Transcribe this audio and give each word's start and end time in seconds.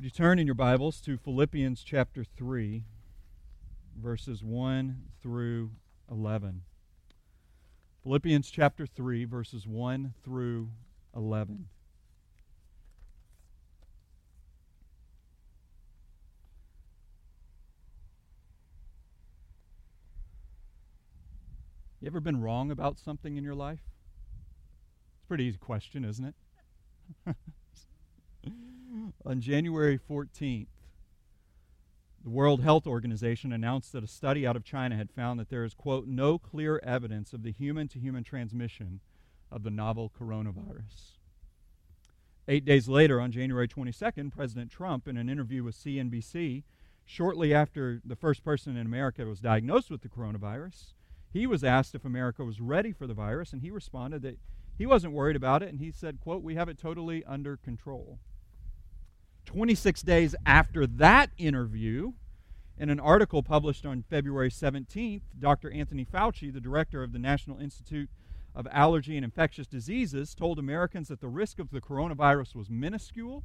Would 0.00 0.06
you 0.06 0.10
turn 0.10 0.38
in 0.38 0.46
your 0.46 0.54
Bibles 0.54 0.98
to 1.02 1.18
Philippians 1.18 1.82
chapter 1.82 2.24
3, 2.24 2.84
verses 3.94 4.42
1 4.42 5.02
through 5.22 5.72
11? 6.10 6.62
Philippians 8.02 8.50
chapter 8.50 8.86
3, 8.86 9.26
verses 9.26 9.66
1 9.66 10.14
through 10.24 10.70
11. 11.14 11.66
You 22.00 22.06
ever 22.06 22.20
been 22.20 22.40
wrong 22.40 22.70
about 22.70 22.98
something 22.98 23.36
in 23.36 23.44
your 23.44 23.54
life? 23.54 23.82
It's 25.12 25.24
a 25.24 25.26
pretty 25.28 25.44
easy 25.44 25.58
question, 25.58 26.06
isn't 26.06 26.24
it? 27.26 27.36
On 29.24 29.38
January 29.38 29.98
14th, 29.98 30.66
the 32.24 32.30
World 32.30 32.62
Health 32.62 32.86
Organization 32.86 33.52
announced 33.52 33.92
that 33.92 34.02
a 34.02 34.06
study 34.06 34.46
out 34.46 34.56
of 34.56 34.64
China 34.64 34.96
had 34.96 35.10
found 35.10 35.38
that 35.38 35.50
there 35.50 35.64
is, 35.64 35.74
quote, 35.74 36.06
no 36.06 36.38
clear 36.38 36.80
evidence 36.82 37.34
of 37.34 37.42
the 37.42 37.52
human 37.52 37.86
to 37.88 37.98
human 37.98 38.24
transmission 38.24 39.00
of 39.50 39.62
the 39.62 39.70
novel 39.70 40.10
coronavirus. 40.18 41.18
Eight 42.48 42.64
days 42.64 42.88
later, 42.88 43.20
on 43.20 43.30
January 43.30 43.68
22nd, 43.68 44.32
President 44.32 44.70
Trump, 44.70 45.06
in 45.06 45.18
an 45.18 45.28
interview 45.28 45.62
with 45.62 45.76
CNBC, 45.76 46.62
shortly 47.04 47.52
after 47.52 48.00
the 48.02 48.16
first 48.16 48.42
person 48.42 48.74
in 48.74 48.86
America 48.86 49.26
was 49.26 49.40
diagnosed 49.40 49.90
with 49.90 50.00
the 50.00 50.08
coronavirus, 50.08 50.94
he 51.30 51.46
was 51.46 51.62
asked 51.62 51.94
if 51.94 52.06
America 52.06 52.42
was 52.42 52.60
ready 52.60 52.92
for 52.92 53.06
the 53.06 53.14
virus, 53.14 53.52
and 53.52 53.60
he 53.60 53.70
responded 53.70 54.22
that 54.22 54.38
he 54.78 54.86
wasn't 54.86 55.12
worried 55.12 55.36
about 55.36 55.62
it, 55.62 55.68
and 55.68 55.78
he 55.78 55.90
said, 55.90 56.20
quote, 56.20 56.42
we 56.42 56.54
have 56.54 56.70
it 56.70 56.78
totally 56.78 57.22
under 57.26 57.58
control. 57.58 58.18
26 59.50 60.02
days 60.02 60.36
after 60.46 60.86
that 60.86 61.28
interview, 61.36 62.12
in 62.78 62.88
an 62.88 63.00
article 63.00 63.42
published 63.42 63.84
on 63.84 64.04
February 64.08 64.48
17th, 64.48 65.22
Dr. 65.40 65.72
Anthony 65.72 66.04
Fauci, 66.04 66.52
the 66.52 66.60
director 66.60 67.02
of 67.02 67.12
the 67.12 67.18
National 67.18 67.58
Institute 67.58 68.08
of 68.54 68.68
Allergy 68.70 69.16
and 69.16 69.24
Infectious 69.24 69.66
Diseases, 69.66 70.36
told 70.36 70.60
Americans 70.60 71.08
that 71.08 71.20
the 71.20 71.26
risk 71.26 71.58
of 71.58 71.72
the 71.72 71.80
coronavirus 71.80 72.54
was 72.54 72.70
minuscule 72.70 73.42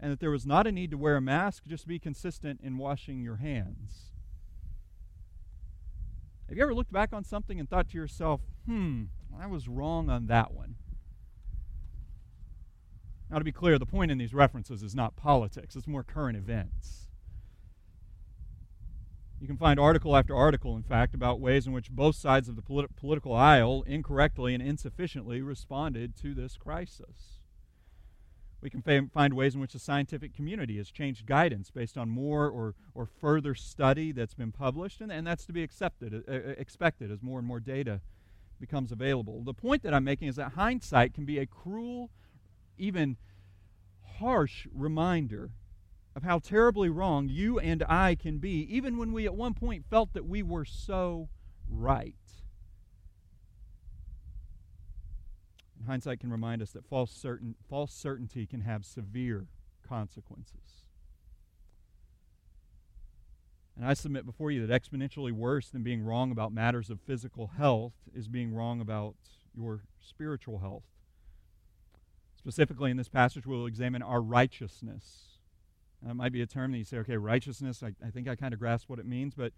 and 0.00 0.10
that 0.10 0.18
there 0.18 0.32
was 0.32 0.44
not 0.44 0.66
a 0.66 0.72
need 0.72 0.90
to 0.90 0.98
wear 0.98 1.14
a 1.14 1.20
mask, 1.20 1.62
just 1.68 1.86
be 1.86 2.00
consistent 2.00 2.60
in 2.60 2.76
washing 2.76 3.22
your 3.22 3.36
hands. 3.36 4.10
Have 6.48 6.56
you 6.58 6.64
ever 6.64 6.74
looked 6.74 6.92
back 6.92 7.12
on 7.12 7.22
something 7.22 7.60
and 7.60 7.70
thought 7.70 7.90
to 7.90 7.96
yourself, 7.96 8.40
hmm, 8.66 9.04
I 9.40 9.46
was 9.46 9.68
wrong 9.68 10.10
on 10.10 10.26
that 10.26 10.52
one? 10.52 10.74
Now, 13.30 13.38
to 13.38 13.44
be 13.44 13.52
clear, 13.52 13.78
the 13.78 13.86
point 13.86 14.10
in 14.10 14.18
these 14.18 14.34
references 14.34 14.82
is 14.82 14.94
not 14.94 15.16
politics, 15.16 15.74
it's 15.74 15.86
more 15.86 16.04
current 16.04 16.36
events. 16.36 17.08
You 19.40 19.46
can 19.46 19.56
find 19.58 19.78
article 19.78 20.16
after 20.16 20.34
article, 20.34 20.76
in 20.76 20.82
fact, 20.82 21.14
about 21.14 21.40
ways 21.40 21.66
in 21.66 21.72
which 21.72 21.90
both 21.90 22.16
sides 22.16 22.48
of 22.48 22.56
the 22.56 22.62
politi- 22.62 22.96
political 22.96 23.34
aisle 23.34 23.84
incorrectly 23.86 24.54
and 24.54 24.62
insufficiently 24.62 25.42
responded 25.42 26.16
to 26.22 26.34
this 26.34 26.56
crisis. 26.56 27.40
We 28.62 28.70
can 28.70 28.80
fa- 28.80 29.10
find 29.12 29.34
ways 29.34 29.54
in 29.54 29.60
which 29.60 29.74
the 29.74 29.78
scientific 29.78 30.34
community 30.34 30.78
has 30.78 30.90
changed 30.90 31.26
guidance 31.26 31.70
based 31.70 31.98
on 31.98 32.08
more 32.08 32.48
or, 32.48 32.74
or 32.94 33.04
further 33.04 33.54
study 33.54 34.10
that's 34.10 34.34
been 34.34 34.52
published, 34.52 35.02
and, 35.02 35.12
and 35.12 35.26
that's 35.26 35.44
to 35.46 35.52
be 35.52 35.62
accepted, 35.62 36.14
uh, 36.14 36.32
uh 36.32 36.54
expected 36.56 37.10
as 37.10 37.22
more 37.22 37.38
and 37.38 37.46
more 37.46 37.60
data 37.60 38.00
becomes 38.58 38.90
available. 38.90 39.42
The 39.44 39.52
point 39.52 39.82
that 39.82 39.92
I'm 39.92 40.04
making 40.04 40.28
is 40.28 40.36
that 40.36 40.52
hindsight 40.52 41.12
can 41.12 41.26
be 41.26 41.38
a 41.38 41.46
cruel 41.46 42.10
even 42.78 43.16
harsh 44.18 44.66
reminder 44.72 45.50
of 46.14 46.22
how 46.22 46.38
terribly 46.38 46.88
wrong 46.88 47.28
you 47.28 47.58
and 47.58 47.82
I 47.88 48.14
can 48.14 48.38
be, 48.38 48.66
even 48.74 48.96
when 48.96 49.12
we 49.12 49.26
at 49.26 49.34
one 49.34 49.52
point 49.52 49.84
felt 49.88 50.14
that 50.14 50.24
we 50.24 50.42
were 50.42 50.64
so 50.64 51.28
right. 51.68 52.14
And 55.78 55.86
hindsight 55.86 56.20
can 56.20 56.30
remind 56.30 56.62
us 56.62 56.70
that 56.70 56.86
false, 56.86 57.10
certain, 57.10 57.54
false 57.68 57.92
certainty 57.92 58.46
can 58.46 58.62
have 58.62 58.84
severe 58.84 59.46
consequences. 59.86 60.86
And 63.76 63.84
I 63.84 63.92
submit 63.92 64.24
before 64.24 64.50
you 64.50 64.66
that 64.66 64.82
exponentially 64.82 65.32
worse 65.32 65.68
than 65.68 65.82
being 65.82 66.02
wrong 66.02 66.30
about 66.30 66.50
matters 66.50 66.88
of 66.88 66.98
physical 67.02 67.48
health 67.58 67.92
is 68.14 68.26
being 68.26 68.54
wrong 68.54 68.80
about 68.80 69.16
your 69.54 69.82
spiritual 70.00 70.60
health. 70.60 70.84
Specifically, 72.46 72.92
in 72.92 72.96
this 72.96 73.08
passage, 73.08 73.44
we'll 73.44 73.66
examine 73.66 74.02
our 74.02 74.22
righteousness. 74.22 75.40
That 76.00 76.14
might 76.14 76.30
be 76.30 76.42
a 76.42 76.46
term 76.46 76.70
that 76.70 76.78
you 76.78 76.84
say, 76.84 76.98
okay, 76.98 77.16
righteousness, 77.16 77.82
I, 77.82 77.88
I 78.06 78.10
think 78.10 78.28
I 78.28 78.36
kind 78.36 78.54
of 78.54 78.60
grasp 78.60 78.88
what 78.88 79.00
it 79.00 79.04
means, 79.04 79.34
but 79.34 79.52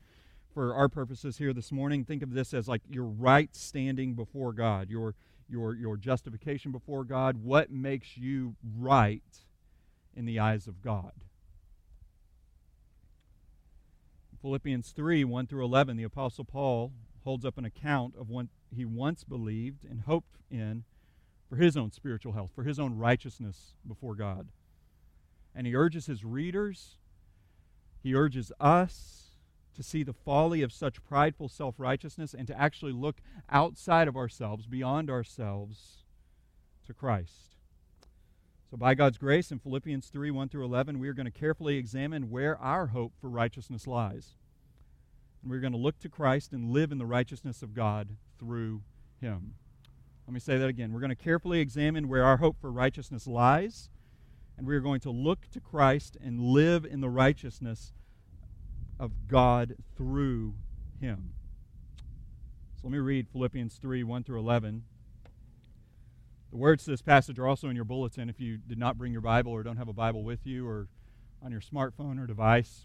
for 0.54 0.74
our 0.74 0.88
purposes 0.88 1.36
here 1.36 1.52
this 1.52 1.70
morning, 1.70 2.06
think 2.06 2.22
of 2.22 2.32
this 2.32 2.54
as 2.54 2.66
like 2.66 2.80
your 2.88 3.04
right 3.04 3.54
standing 3.54 4.14
before 4.14 4.54
God, 4.54 4.88
your, 4.88 5.14
your, 5.50 5.74
your 5.74 5.98
justification 5.98 6.72
before 6.72 7.04
God, 7.04 7.44
what 7.44 7.70
makes 7.70 8.16
you 8.16 8.56
right 8.78 9.44
in 10.16 10.24
the 10.24 10.38
eyes 10.38 10.66
of 10.66 10.80
God. 10.80 11.12
Philippians 14.40 14.92
3 14.92 15.24
1 15.24 15.46
through 15.46 15.66
11, 15.66 15.98
the 15.98 16.04
Apostle 16.04 16.46
Paul 16.46 16.92
holds 17.22 17.44
up 17.44 17.58
an 17.58 17.66
account 17.66 18.14
of 18.18 18.30
what 18.30 18.46
he 18.74 18.86
once 18.86 19.24
believed 19.24 19.84
and 19.84 20.00
hoped 20.06 20.38
in 20.50 20.84
for 21.48 21.56
his 21.56 21.76
own 21.76 21.90
spiritual 21.90 22.32
health, 22.32 22.50
for 22.54 22.64
his 22.64 22.78
own 22.78 22.96
righteousness 22.96 23.74
before 23.86 24.14
God. 24.14 24.48
And 25.54 25.66
he 25.66 25.74
urges 25.74 26.06
his 26.06 26.24
readers, 26.24 26.96
he 28.02 28.14
urges 28.14 28.52
us 28.60 29.28
to 29.74 29.82
see 29.82 30.02
the 30.02 30.12
folly 30.12 30.62
of 30.62 30.72
such 30.72 31.04
prideful 31.04 31.48
self 31.48 31.76
righteousness 31.78 32.34
and 32.34 32.46
to 32.48 32.60
actually 32.60 32.92
look 32.92 33.20
outside 33.48 34.08
of 34.08 34.16
ourselves, 34.16 34.66
beyond 34.66 35.08
ourselves, 35.08 36.04
to 36.86 36.92
Christ. 36.92 37.56
So, 38.70 38.76
by 38.76 38.94
God's 38.94 39.18
grace, 39.18 39.50
in 39.50 39.60
Philippians 39.60 40.08
3 40.08 40.30
1 40.30 40.48
through 40.48 40.64
11, 40.64 40.98
we 40.98 41.08
are 41.08 41.14
going 41.14 41.26
to 41.26 41.30
carefully 41.30 41.76
examine 41.76 42.30
where 42.30 42.58
our 42.58 42.88
hope 42.88 43.12
for 43.20 43.30
righteousness 43.30 43.86
lies. 43.86 44.34
And 45.42 45.50
we're 45.50 45.60
going 45.60 45.72
to 45.72 45.78
look 45.78 45.98
to 46.00 46.08
Christ 46.08 46.52
and 46.52 46.70
live 46.70 46.92
in 46.92 46.98
the 46.98 47.06
righteousness 47.06 47.62
of 47.62 47.72
God 47.72 48.16
through 48.38 48.82
him. 49.20 49.54
Let 50.28 50.34
me 50.34 50.40
say 50.40 50.58
that 50.58 50.68
again. 50.68 50.92
We're 50.92 51.00
going 51.00 51.08
to 51.08 51.16
carefully 51.16 51.58
examine 51.58 52.06
where 52.06 52.22
our 52.22 52.36
hope 52.36 52.60
for 52.60 52.70
righteousness 52.70 53.26
lies, 53.26 53.88
and 54.58 54.66
we 54.66 54.76
are 54.76 54.80
going 54.80 55.00
to 55.00 55.10
look 55.10 55.48
to 55.52 55.58
Christ 55.58 56.18
and 56.22 56.38
live 56.38 56.84
in 56.84 57.00
the 57.00 57.08
righteousness 57.08 57.94
of 59.00 59.26
God 59.26 59.76
through 59.96 60.52
him. 61.00 61.32
So 62.74 62.80
let 62.82 62.92
me 62.92 62.98
read 62.98 63.26
Philippians 63.30 63.76
3 63.76 64.04
1 64.04 64.22
through 64.22 64.38
11. 64.38 64.82
The 66.50 66.58
words 66.58 66.84
to 66.84 66.90
this 66.90 67.00
passage 67.00 67.38
are 67.38 67.46
also 67.46 67.70
in 67.70 67.74
your 67.74 67.86
bulletin 67.86 68.28
if 68.28 68.38
you 68.38 68.58
did 68.58 68.76
not 68.76 68.98
bring 68.98 69.12
your 69.12 69.22
Bible 69.22 69.52
or 69.52 69.62
don't 69.62 69.78
have 69.78 69.88
a 69.88 69.94
Bible 69.94 70.24
with 70.24 70.46
you 70.46 70.68
or 70.68 70.88
on 71.42 71.52
your 71.52 71.62
smartphone 71.62 72.22
or 72.22 72.26
device. 72.26 72.84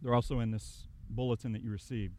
They're 0.00 0.14
also 0.14 0.38
in 0.38 0.52
this 0.52 0.86
bulletin 1.08 1.50
that 1.50 1.64
you 1.64 1.72
received. 1.72 2.14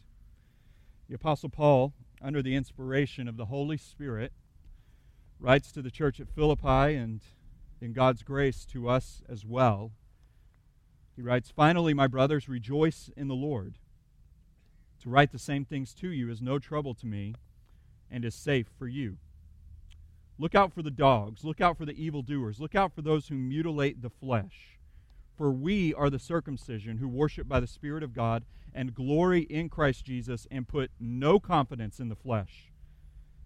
The 1.08 1.16
Apostle 1.16 1.48
Paul, 1.48 1.94
under 2.22 2.42
the 2.42 2.54
inspiration 2.54 3.30
of 3.30 3.38
the 3.38 3.46
Holy 3.46 3.78
Spirit, 3.78 4.34
writes 5.42 5.72
to 5.72 5.82
the 5.82 5.92
church 5.92 6.20
at 6.20 6.30
Philippi 6.30 6.96
and 6.96 7.22
in 7.82 7.94
God's 7.94 8.22
grace 8.22 8.64
to 8.66 8.88
us 8.88 9.24
as 9.28 9.44
well. 9.44 9.92
He 11.16 11.22
writes, 11.22 11.52
Finally, 11.54 11.96
my 11.96 12.08
brothers, 12.08 12.48
rejoice 12.48 13.10
in 13.18 13.28
the 13.28 13.36
Lord. 13.36 13.80
To 15.02 15.10
write 15.10 15.32
the 15.32 15.40
same 15.40 15.66
things 15.66 15.96
to 15.96 16.10
you 16.10 16.30
is 16.30 16.42
no 16.42 16.60
trouble 16.60 16.94
to 16.94 17.08
me 17.08 17.34
and 18.10 18.24
is 18.24 18.36
safe 18.36 18.68
for 18.78 18.88
you. 18.88 19.18
Look 20.38 20.54
out 20.54 20.74
for 20.74 20.84
the 20.84 20.92
dogs. 20.92 21.44
Look 21.44 21.60
out 21.60 21.78
for 21.78 21.86
the 21.86 22.00
evildoers. 22.00 22.60
Look 22.60 22.76
out 22.76 22.94
for 22.94 23.02
those 23.02 23.28
who 23.28 23.36
mutilate 23.36 24.02
the 24.02 24.10
flesh. 24.10 24.78
For 25.36 25.52
we 25.52 25.92
are 25.96 26.12
the 26.12 26.20
circumcision 26.20 26.98
who 26.98 27.08
worship 27.08 27.48
by 27.48 27.60
the 27.60 27.68
Spirit 27.68 28.04
of 28.04 28.14
God 28.14 28.46
and 28.74 28.94
glory 28.94 29.42
in 29.42 29.70
Christ 29.70 30.06
Jesus 30.06 30.46
and 30.52 30.68
put 30.68 30.92
no 31.00 31.40
confidence 31.40 32.00
in 32.00 32.10
the 32.10 32.16
flesh 32.16 32.71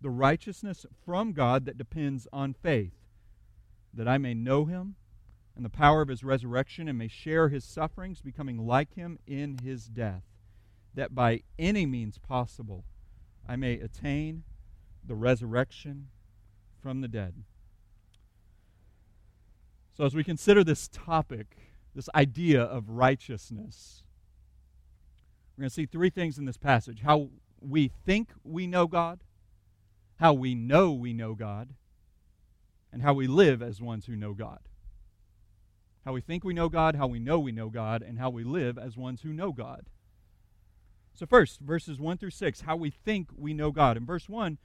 the 0.00 0.10
righteousness 0.10 0.86
from 1.04 1.32
God 1.32 1.64
that 1.64 1.78
depends 1.78 2.28
on 2.32 2.54
faith, 2.54 2.94
that 3.92 4.08
I 4.08 4.18
may 4.18 4.34
know 4.34 4.64
him 4.64 4.96
and 5.56 5.64
the 5.64 5.70
power 5.70 6.02
of 6.02 6.08
his 6.08 6.22
resurrection 6.22 6.88
and 6.88 6.96
may 6.96 7.08
share 7.08 7.48
his 7.48 7.64
sufferings, 7.64 8.20
becoming 8.20 8.64
like 8.64 8.94
him 8.94 9.18
in 9.26 9.58
his 9.64 9.86
death, 9.86 10.22
that 10.94 11.14
by 11.14 11.42
any 11.58 11.84
means 11.84 12.16
possible 12.18 12.84
I 13.48 13.56
may 13.56 13.74
attain 13.74 14.44
the 15.04 15.16
resurrection 15.16 16.08
from 16.80 17.00
the 17.00 17.08
dead. 17.08 17.34
So, 19.96 20.04
as 20.04 20.14
we 20.14 20.22
consider 20.22 20.62
this 20.62 20.86
topic, 20.86 21.56
this 21.92 22.08
idea 22.14 22.62
of 22.62 22.88
righteousness, 22.90 24.04
we're 25.56 25.62
going 25.62 25.70
to 25.70 25.74
see 25.74 25.86
three 25.86 26.10
things 26.10 26.38
in 26.38 26.44
this 26.44 26.56
passage 26.56 27.00
how 27.02 27.30
we 27.60 27.90
think 28.06 28.30
we 28.44 28.68
know 28.68 28.86
God, 28.86 29.24
how 30.18 30.32
we 30.32 30.54
know 30.54 30.92
we 30.92 31.12
know 31.12 31.34
God, 31.34 31.74
and 32.92 33.02
how 33.02 33.14
we 33.14 33.26
live 33.26 33.62
as 33.62 33.80
ones 33.80 34.06
who 34.06 34.16
know 34.16 34.34
God. 34.34 34.60
How 36.04 36.12
we 36.12 36.20
think 36.20 36.44
we 36.44 36.54
know 36.54 36.68
God, 36.68 36.94
how 36.94 37.06
we 37.06 37.18
know 37.18 37.38
we 37.38 37.52
know 37.52 37.68
God, 37.68 38.02
and 38.02 38.18
how 38.18 38.30
we 38.30 38.44
live 38.44 38.78
as 38.78 38.96
ones 38.96 39.22
who 39.22 39.32
know 39.32 39.52
God. 39.52 39.86
So, 41.14 41.26
first, 41.26 41.60
verses 41.60 41.98
1 41.98 42.18
through 42.18 42.30
6, 42.30 42.62
how 42.62 42.76
we 42.76 42.90
think 42.90 43.28
we 43.36 43.52
know 43.52 43.70
God. 43.70 43.96
In 43.96 44.06
verse 44.06 44.28
1, 44.28 44.58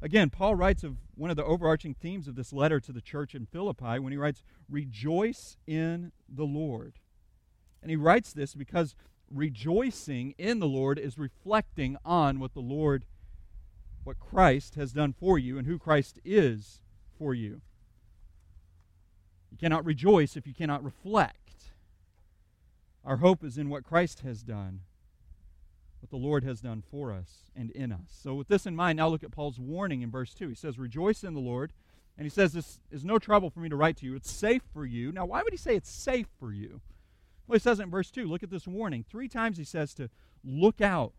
Again, 0.00 0.30
Paul 0.30 0.54
writes 0.54 0.84
of 0.84 0.96
one 1.16 1.30
of 1.30 1.36
the 1.36 1.44
overarching 1.44 1.94
themes 1.94 2.28
of 2.28 2.36
this 2.36 2.52
letter 2.52 2.78
to 2.80 2.92
the 2.92 3.00
church 3.00 3.34
in 3.34 3.46
Philippi 3.46 3.98
when 3.98 4.12
he 4.12 4.16
writes, 4.16 4.42
Rejoice 4.68 5.56
in 5.66 6.12
the 6.28 6.44
Lord. 6.44 6.94
And 7.82 7.90
he 7.90 7.96
writes 7.96 8.32
this 8.32 8.54
because 8.54 8.94
rejoicing 9.30 10.34
in 10.38 10.60
the 10.60 10.68
Lord 10.68 10.98
is 10.98 11.18
reflecting 11.18 11.96
on 12.04 12.38
what 12.38 12.54
the 12.54 12.60
Lord, 12.60 13.04
what 14.08 14.18
Christ 14.18 14.74
has 14.76 14.94
done 14.94 15.12
for 15.12 15.38
you 15.38 15.58
and 15.58 15.66
who 15.66 15.78
Christ 15.78 16.18
is 16.24 16.80
for 17.18 17.34
you. 17.34 17.60
You 19.50 19.58
cannot 19.58 19.84
rejoice 19.84 20.34
if 20.34 20.46
you 20.46 20.54
cannot 20.54 20.82
reflect. 20.82 21.72
Our 23.04 23.18
hope 23.18 23.44
is 23.44 23.58
in 23.58 23.68
what 23.68 23.84
Christ 23.84 24.20
has 24.20 24.42
done 24.42 24.80
what 26.00 26.08
the 26.08 26.16
Lord 26.16 26.42
has 26.44 26.62
done 26.62 26.82
for 26.90 27.12
us 27.12 27.50
and 27.54 27.70
in 27.72 27.92
us. 27.92 28.18
So, 28.22 28.34
with 28.34 28.48
this 28.48 28.64
in 28.64 28.74
mind, 28.74 28.96
now 28.96 29.08
look 29.08 29.24
at 29.24 29.30
Paul's 29.30 29.58
warning 29.58 30.00
in 30.00 30.10
verse 30.10 30.32
2. 30.32 30.48
He 30.48 30.54
says, 30.54 30.78
Rejoice 30.78 31.22
in 31.22 31.34
the 31.34 31.40
Lord. 31.40 31.74
And 32.16 32.24
he 32.24 32.30
says, 32.30 32.54
This 32.54 32.80
is 32.90 33.04
no 33.04 33.18
trouble 33.18 33.50
for 33.50 33.60
me 33.60 33.68
to 33.68 33.76
write 33.76 33.98
to 33.98 34.06
you. 34.06 34.14
It's 34.14 34.30
safe 34.30 34.62
for 34.72 34.86
you. 34.86 35.12
Now, 35.12 35.26
why 35.26 35.42
would 35.42 35.52
he 35.52 35.58
say 35.58 35.76
it's 35.76 35.90
safe 35.90 36.28
for 36.40 36.50
you? 36.50 36.80
Well, 37.46 37.56
he 37.56 37.60
says 37.60 37.78
in 37.78 37.90
verse 37.90 38.10
2. 38.10 38.26
Look 38.26 38.42
at 38.42 38.50
this 38.50 38.66
warning. 38.66 39.04
Three 39.10 39.28
times 39.28 39.58
he 39.58 39.64
says 39.64 39.92
to 39.94 40.08
look 40.42 40.80
out. 40.80 41.12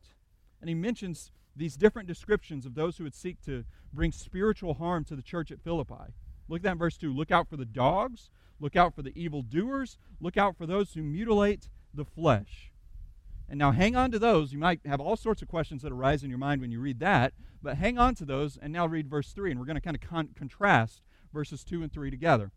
And 0.59 0.69
he 0.69 0.75
mentions 0.75 1.29
these 1.55 1.75
different 1.75 2.07
descriptions 2.07 2.65
of 2.65 2.75
those 2.75 2.97
who 2.97 3.03
would 3.03 3.15
seek 3.15 3.41
to 3.45 3.65
bring 3.93 4.11
spiritual 4.11 4.75
harm 4.75 5.03
to 5.05 5.15
the 5.15 5.21
church 5.21 5.51
at 5.51 5.61
Philippi. 5.61 6.13
Look 6.47 6.59
at 6.59 6.63
that 6.63 6.77
verse 6.77 6.97
2. 6.97 7.13
Look 7.13 7.31
out 7.31 7.49
for 7.49 7.57
the 7.57 7.65
dogs. 7.65 8.29
Look 8.59 8.75
out 8.75 8.95
for 8.95 9.01
the 9.01 9.17
evildoers. 9.17 9.97
Look 10.19 10.37
out 10.37 10.57
for 10.57 10.65
those 10.65 10.93
who 10.93 11.03
mutilate 11.03 11.69
the 11.93 12.05
flesh. 12.05 12.71
And 13.47 13.57
now 13.57 13.71
hang 13.71 13.95
on 13.95 14.11
to 14.11 14.19
those. 14.19 14.53
You 14.53 14.59
might 14.59 14.81
have 14.85 14.99
all 14.99 15.15
sorts 15.15 15.41
of 15.41 15.47
questions 15.47 15.81
that 15.81 15.91
arise 15.91 16.23
in 16.23 16.29
your 16.29 16.39
mind 16.39 16.61
when 16.61 16.71
you 16.71 16.79
read 16.79 16.99
that, 16.99 17.33
but 17.63 17.77
hang 17.77 17.97
on 17.97 18.13
to 18.15 18.25
those 18.25 18.57
and 18.57 18.71
now 18.71 18.85
read 18.85 19.09
verse 19.09 19.31
3. 19.31 19.51
And 19.51 19.59
we're 19.59 19.65
going 19.65 19.75
to 19.75 19.81
kind 19.81 19.95
of 19.95 20.01
con- 20.01 20.29
contrast 20.35 21.01
verses 21.33 21.63
2 21.63 21.81
and 21.81 21.91
3 21.91 22.11
together. 22.11 22.51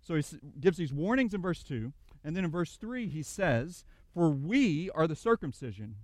So 0.00 0.14
he 0.14 0.22
gives 0.60 0.78
these 0.78 0.92
warnings 0.92 1.34
in 1.34 1.42
verse 1.42 1.62
2. 1.62 1.92
And 2.24 2.34
then 2.34 2.44
in 2.44 2.50
verse 2.50 2.76
3, 2.76 3.08
he 3.08 3.22
says, 3.22 3.84
For 4.14 4.30
we 4.30 4.90
are 4.90 5.06
the 5.06 5.16
circumcision 5.16 5.96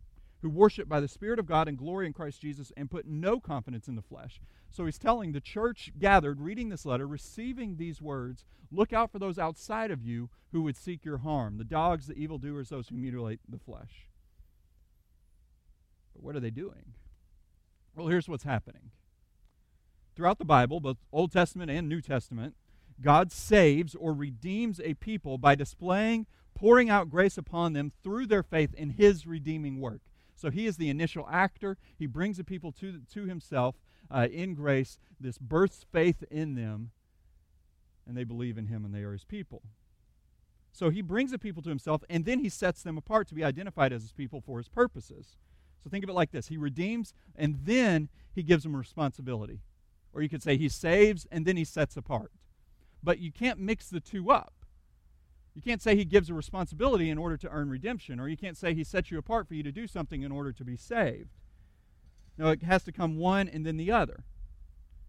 who 0.44 0.50
worship 0.50 0.87
by 0.87 1.00
the 1.00 1.08
Spirit 1.08 1.38
of 1.38 1.46
God 1.46 1.69
and 1.69 1.79
glory 1.79 2.06
in 2.06 2.12
Christ 2.12 2.43
Jesus 2.43 2.70
and 2.76 2.91
put 2.91 3.06
no 3.06 3.41
confidence 3.41 3.88
in 3.88 3.96
the 3.96 4.02
flesh. 4.02 4.43
So 4.69 4.85
he's 4.85 4.99
telling 4.99 5.32
the 5.32 5.41
church 5.41 5.91
gathered, 5.99 6.38
reading 6.38 6.69
this 6.69 6.85
letter, 6.85 7.06
receiving 7.06 7.76
these 7.76 8.02
words, 8.02 8.44
look 8.70 8.93
out 8.93 9.11
for 9.11 9.19
those 9.19 9.38
outside 9.38 9.91
of 9.91 10.02
you 10.02 10.29
who 10.52 10.61
would 10.61 10.76
seek 10.76 11.02
your 11.02 11.17
harm 11.17 11.56
the 11.56 11.64
dogs, 11.64 12.08
the 12.08 12.14
evildoers, 12.14 12.69
those 12.69 12.91
who 12.91 12.96
mutilate 12.96 13.41
the 13.49 13.58
flesh. 13.58 14.11
But 16.12 16.23
what 16.23 16.37
are 16.37 16.41
they 16.41 16.50
doing? 16.50 16.93
Well, 17.96 18.08
here's 18.08 18.29
what's 18.29 18.44
happening. 18.44 18.91
Throughout 20.14 20.38
the 20.38 20.44
Bible, 20.44 20.79
both 20.79 20.99
Old 21.11 21.32
Testament 21.32 21.70
and 21.70 21.88
New 21.88 22.02
Testament, 22.02 22.55
God 23.00 23.32
saves 23.32 23.94
or 23.94 24.12
redeems 24.12 24.79
a 24.85 24.93
people 24.93 25.38
by 25.38 25.55
displaying, 25.55 26.26
pouring 26.55 26.91
out 26.91 27.08
grace 27.08 27.38
upon 27.38 27.73
them 27.73 27.93
through 28.02 28.26
their 28.26 28.43
faith 28.43 28.75
in 28.75 28.91
his 28.91 29.26
redeeming 29.26 29.81
work. 29.81 30.02
So 30.34 30.50
he 30.50 30.66
is 30.66 30.76
the 30.76 30.90
initial 30.90 31.28
actor. 31.31 31.76
He 31.96 32.06
brings 32.06 32.36
the 32.36 32.44
people 32.44 32.72
to, 32.72 33.00
to 33.12 33.25
himself 33.26 33.76
uh, 34.10 34.28
in 34.31 34.54
grace. 34.54 34.98
This 35.20 35.38
births 35.38 35.84
faith 35.92 36.25
in 36.31 36.54
them, 36.54 36.90
and 38.06 38.16
they 38.16 38.25
believe 38.25 38.58
in 38.58 38.66
him 38.66 38.84
and 38.84 38.94
they 38.94 39.02
are 39.02 39.12
his 39.12 39.25
people. 39.25 39.62
So 40.72 40.90
he 40.90 41.02
brings 41.02 41.31
the 41.31 41.38
people 41.38 41.62
to 41.62 41.69
himself, 41.69 42.02
and 42.10 42.25
then 42.25 42.40
he 42.40 42.48
sets 42.48 42.82
them 42.82 42.98
apart 42.98 43.28
to 43.28 43.34
be 43.34 43.44
identified 43.44 43.92
as 43.92 44.02
his 44.02 44.12
people 44.12 44.40
for 44.40 44.58
his 44.58 44.69
purposes. 44.69 45.36
So 45.82 45.90
think 45.90 46.02
of 46.02 46.10
it 46.10 46.14
like 46.14 46.32
this 46.32 46.48
He 46.48 46.56
redeems, 46.56 47.14
and 47.36 47.60
then 47.62 48.08
he 48.34 48.42
gives 48.42 48.64
them 48.64 48.75
responsibility. 48.75 49.60
Or 50.12 50.22
you 50.22 50.28
could 50.28 50.42
say 50.42 50.56
he 50.56 50.69
saves, 50.69 51.26
and 51.31 51.46
then 51.46 51.56
he 51.56 51.64
sets 51.64 51.96
apart. 51.96 52.32
But 53.02 53.19
you 53.20 53.31
can't 53.31 53.60
mix 53.60 53.88
the 53.88 54.00
two 54.00 54.31
up. 54.31 54.63
You 55.55 55.62
can't 55.62 55.83
say 55.83 55.95
he 55.95 56.05
gives 56.05 56.31
a 56.31 56.35
responsibility 56.35 57.11
in 57.11 57.19
order 57.19 57.37
to 57.37 57.49
earn 57.49 57.71
redemption, 57.71 58.19
or 58.19 58.29
you 58.29 58.37
can't 58.37 58.56
say 58.56 58.75
he 58.75 58.85
sets 58.85 59.11
you 59.11 59.19
apart 59.19 59.47
for 59.47 59.55
you 59.55 59.62
to 59.62 59.73
do 59.73 59.87
something 59.87 60.23
in 60.23 60.33
order 60.33 60.53
to 60.53 60.65
be 60.65 60.77
saved. 60.77 61.31
No, 62.37 62.49
it 62.49 62.62
has 62.65 62.83
to 62.85 62.93
come 62.93 63.17
one 63.17 63.49
and 63.49 63.65
then 63.65 63.77
the 63.77 63.93
other. 63.93 64.25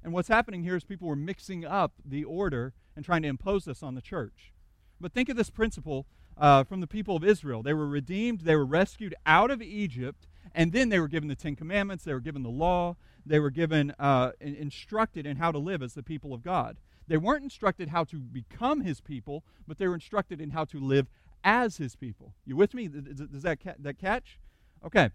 And 0.03 0.13
what's 0.13 0.27
happening 0.27 0.63
here 0.63 0.75
is 0.75 0.83
people 0.83 1.07
were 1.07 1.15
mixing 1.15 1.65
up 1.65 1.93
the 2.05 2.23
order 2.23 2.73
and 2.95 3.03
trying 3.03 3.23
to 3.23 3.27
impose 3.27 3.65
this 3.65 3.81
on 3.81 3.95
the 3.95 4.01
church. 4.01 4.53
But 5.01 5.13
think 5.13 5.29
of 5.29 5.35
this 5.35 5.49
principle 5.49 6.05
uh, 6.37 6.63
from 6.63 6.79
the 6.79 6.87
people 6.87 7.15
of 7.15 7.23
Israel. 7.23 7.63
They 7.63 7.73
were 7.73 7.87
redeemed, 7.87 8.41
they 8.41 8.55
were 8.55 8.65
rescued 8.65 9.15
out 9.25 9.49
of 9.49 9.63
Egypt, 9.63 10.27
and 10.53 10.71
then 10.71 10.89
they 10.89 10.99
were 10.99 11.07
given 11.07 11.27
the 11.27 11.35
Ten 11.35 11.55
Commandments, 11.55 12.03
they 12.03 12.13
were 12.13 12.19
given 12.19 12.43
the 12.43 12.49
law, 12.49 12.95
they 13.25 13.39
were 13.39 13.49
given 13.49 13.93
uh, 13.97 14.31
instructed 14.39 15.25
in 15.25 15.37
how 15.37 15.51
to 15.51 15.57
live 15.57 15.81
as 15.81 15.95
the 15.95 16.03
people 16.03 16.33
of 16.33 16.43
God. 16.43 16.77
They 17.07 17.17
weren't 17.17 17.43
instructed 17.43 17.89
how 17.89 18.03
to 18.05 18.17
become 18.17 18.81
his 18.81 19.01
people, 19.01 19.43
but 19.67 19.77
they 19.77 19.87
were 19.87 19.93
instructed 19.93 20.41
in 20.41 20.51
how 20.51 20.65
to 20.65 20.79
live 20.79 21.07
as 21.43 21.77
his 21.77 21.95
people. 21.95 22.33
You 22.45 22.55
with 22.55 22.73
me? 22.73 22.87
Does 22.87 23.43
that, 23.43 23.59
that 23.79 23.99
catch? 23.99 24.39
Okay. 24.83 25.09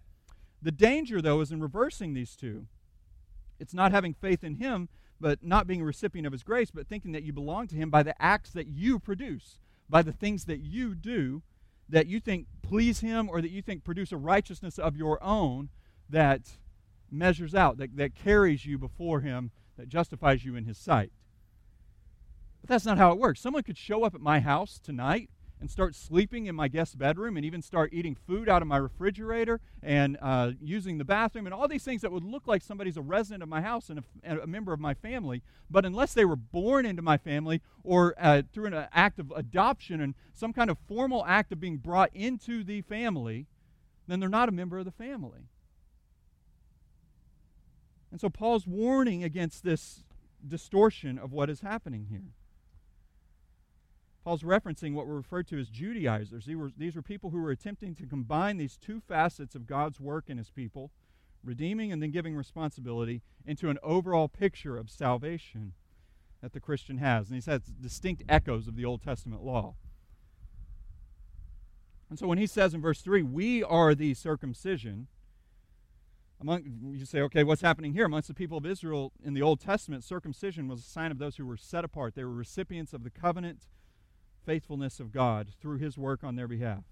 The 0.61 0.71
danger, 0.71 1.21
though, 1.21 1.41
is 1.41 1.51
in 1.51 1.61
reversing 1.61 2.13
these 2.13 2.35
two. 2.35 2.67
It's 3.59 3.73
not 3.73 3.91
having 3.91 4.13
faith 4.13 4.43
in 4.43 4.55
him, 4.55 4.89
but 5.19 5.43
not 5.43 5.67
being 5.67 5.81
a 5.81 5.85
recipient 5.85 6.25
of 6.25 6.33
his 6.33 6.43
grace, 6.43 6.71
but 6.71 6.87
thinking 6.87 7.11
that 7.11 7.23
you 7.23 7.33
belong 7.33 7.67
to 7.67 7.75
him 7.75 7.89
by 7.89 8.03
the 8.03 8.19
acts 8.21 8.51
that 8.51 8.67
you 8.67 8.97
produce, 8.97 9.59
by 9.89 10.01
the 10.01 10.13
things 10.13 10.45
that 10.45 10.59
you 10.59 10.95
do 10.95 11.43
that 11.89 12.07
you 12.07 12.19
think 12.19 12.47
please 12.61 13.01
him 13.01 13.29
or 13.29 13.41
that 13.41 13.51
you 13.51 13.61
think 13.61 13.83
produce 13.83 14.11
a 14.11 14.17
righteousness 14.17 14.79
of 14.79 14.95
your 14.95 15.21
own 15.21 15.69
that 16.09 16.57
measures 17.11 17.53
out, 17.53 17.77
that, 17.77 17.97
that 17.97 18.15
carries 18.15 18.65
you 18.65 18.77
before 18.77 19.19
him, 19.19 19.51
that 19.77 19.89
justifies 19.89 20.45
you 20.45 20.55
in 20.55 20.65
his 20.65 20.77
sight. 20.77 21.11
But 22.61 22.69
that's 22.69 22.85
not 22.85 22.97
how 22.97 23.11
it 23.11 23.17
works. 23.17 23.41
Someone 23.41 23.63
could 23.63 23.77
show 23.77 24.03
up 24.03 24.15
at 24.15 24.21
my 24.21 24.39
house 24.39 24.79
tonight 24.79 25.29
and 25.61 25.69
start 25.69 25.95
sleeping 25.95 26.47
in 26.47 26.55
my 26.55 26.67
guest 26.67 26.97
bedroom 26.97 27.37
and 27.37 27.45
even 27.45 27.61
start 27.61 27.91
eating 27.93 28.15
food 28.15 28.49
out 28.49 28.63
of 28.63 28.67
my 28.67 28.77
refrigerator 28.77 29.61
and 29.83 30.17
uh, 30.19 30.51
using 30.59 30.97
the 30.97 31.05
bathroom 31.05 31.45
and 31.45 31.53
all 31.53 31.67
these 31.67 31.83
things 31.83 32.01
that 32.01 32.11
would 32.11 32.23
look 32.23 32.47
like 32.47 32.63
somebody's 32.63 32.97
a 32.97 33.01
resident 33.01 33.43
of 33.43 33.49
my 33.49 33.61
house 33.61 33.89
and 33.89 33.99
a, 33.99 34.03
and 34.23 34.39
a 34.39 34.47
member 34.47 34.73
of 34.73 34.79
my 34.79 34.95
family. 34.95 35.43
But 35.69 35.85
unless 35.85 36.15
they 36.15 36.25
were 36.25 36.35
born 36.35 36.85
into 36.85 37.03
my 37.03 37.17
family 37.17 37.61
or 37.83 38.15
uh, 38.19 38.41
through 38.51 38.67
an 38.67 38.87
act 38.91 39.19
of 39.19 39.31
adoption 39.35 40.01
and 40.01 40.15
some 40.33 40.51
kind 40.51 40.71
of 40.71 40.79
formal 40.87 41.23
act 41.27 41.51
of 41.51 41.59
being 41.59 41.77
brought 41.77 42.09
into 42.15 42.63
the 42.63 42.81
family, 42.81 43.45
then 44.07 44.19
they're 44.19 44.29
not 44.29 44.49
a 44.49 44.51
member 44.51 44.79
of 44.79 44.85
the 44.85 44.91
family. 44.91 45.47
And 48.11 48.19
so 48.19 48.29
Paul's 48.29 48.65
warning 48.65 49.23
against 49.23 49.63
this 49.63 50.03
distortion 50.45 51.19
of 51.19 51.31
what 51.31 51.51
is 51.51 51.61
happening 51.61 52.07
here. 52.09 52.33
Paul's 54.23 54.43
referencing 54.43 54.93
what 54.93 55.07
were 55.07 55.15
referred 55.15 55.47
to 55.47 55.59
as 55.59 55.69
Judaizers. 55.69 56.45
These 56.45 56.55
were, 56.55 56.71
these 56.77 56.95
were 56.95 57.01
people 57.01 57.31
who 57.31 57.41
were 57.41 57.51
attempting 57.51 57.95
to 57.95 58.05
combine 58.05 58.57
these 58.57 58.77
two 58.77 58.99
facets 58.99 59.55
of 59.55 59.65
God's 59.65 59.99
work 59.99 60.25
in 60.27 60.37
his 60.37 60.51
people, 60.51 60.91
redeeming 61.43 61.91
and 61.91 62.03
then 62.03 62.11
giving 62.11 62.35
responsibility, 62.35 63.23
into 63.45 63.69
an 63.69 63.79
overall 63.81 64.27
picture 64.27 64.77
of 64.77 64.89
salvation 64.89 65.73
that 66.41 66.53
the 66.53 66.59
Christian 66.59 66.97
has. 66.97 67.27
And 67.27 67.35
he 67.35 67.41
says 67.41 67.61
distinct 67.63 68.23
echoes 68.29 68.67
of 68.67 68.75
the 68.75 68.85
Old 68.85 69.01
Testament 69.01 69.43
law. 69.43 69.75
And 72.09 72.19
so 72.19 72.27
when 72.27 72.37
he 72.37 72.47
says 72.47 72.73
in 72.73 72.81
verse 72.81 73.01
3, 73.01 73.23
we 73.23 73.63
are 73.63 73.95
the 73.95 74.13
circumcision, 74.13 75.07
among 76.39 76.63
you 76.93 77.05
say, 77.05 77.21
okay, 77.21 77.43
what's 77.43 77.61
happening 77.61 77.93
here? 77.93 78.05
Amongst 78.05 78.27
the 78.27 78.33
people 78.33 78.57
of 78.57 78.65
Israel 78.65 79.13
in 79.23 79.33
the 79.33 79.41
Old 79.41 79.61
Testament, 79.61 80.03
circumcision 80.03 80.67
was 80.67 80.81
a 80.81 80.89
sign 80.89 81.09
of 81.09 81.17
those 81.17 81.37
who 81.37 81.45
were 81.45 81.57
set 81.57 81.85
apart. 81.85 82.13
They 82.13 82.23
were 82.23 82.33
recipients 82.33 82.93
of 82.93 83.03
the 83.03 83.09
covenant 83.09 83.67
faithfulness 84.45 84.99
of 84.99 85.11
God 85.11 85.49
through 85.59 85.77
his 85.77 85.97
work 85.97 86.23
on 86.23 86.35
their 86.35 86.47
behalf. 86.47 86.83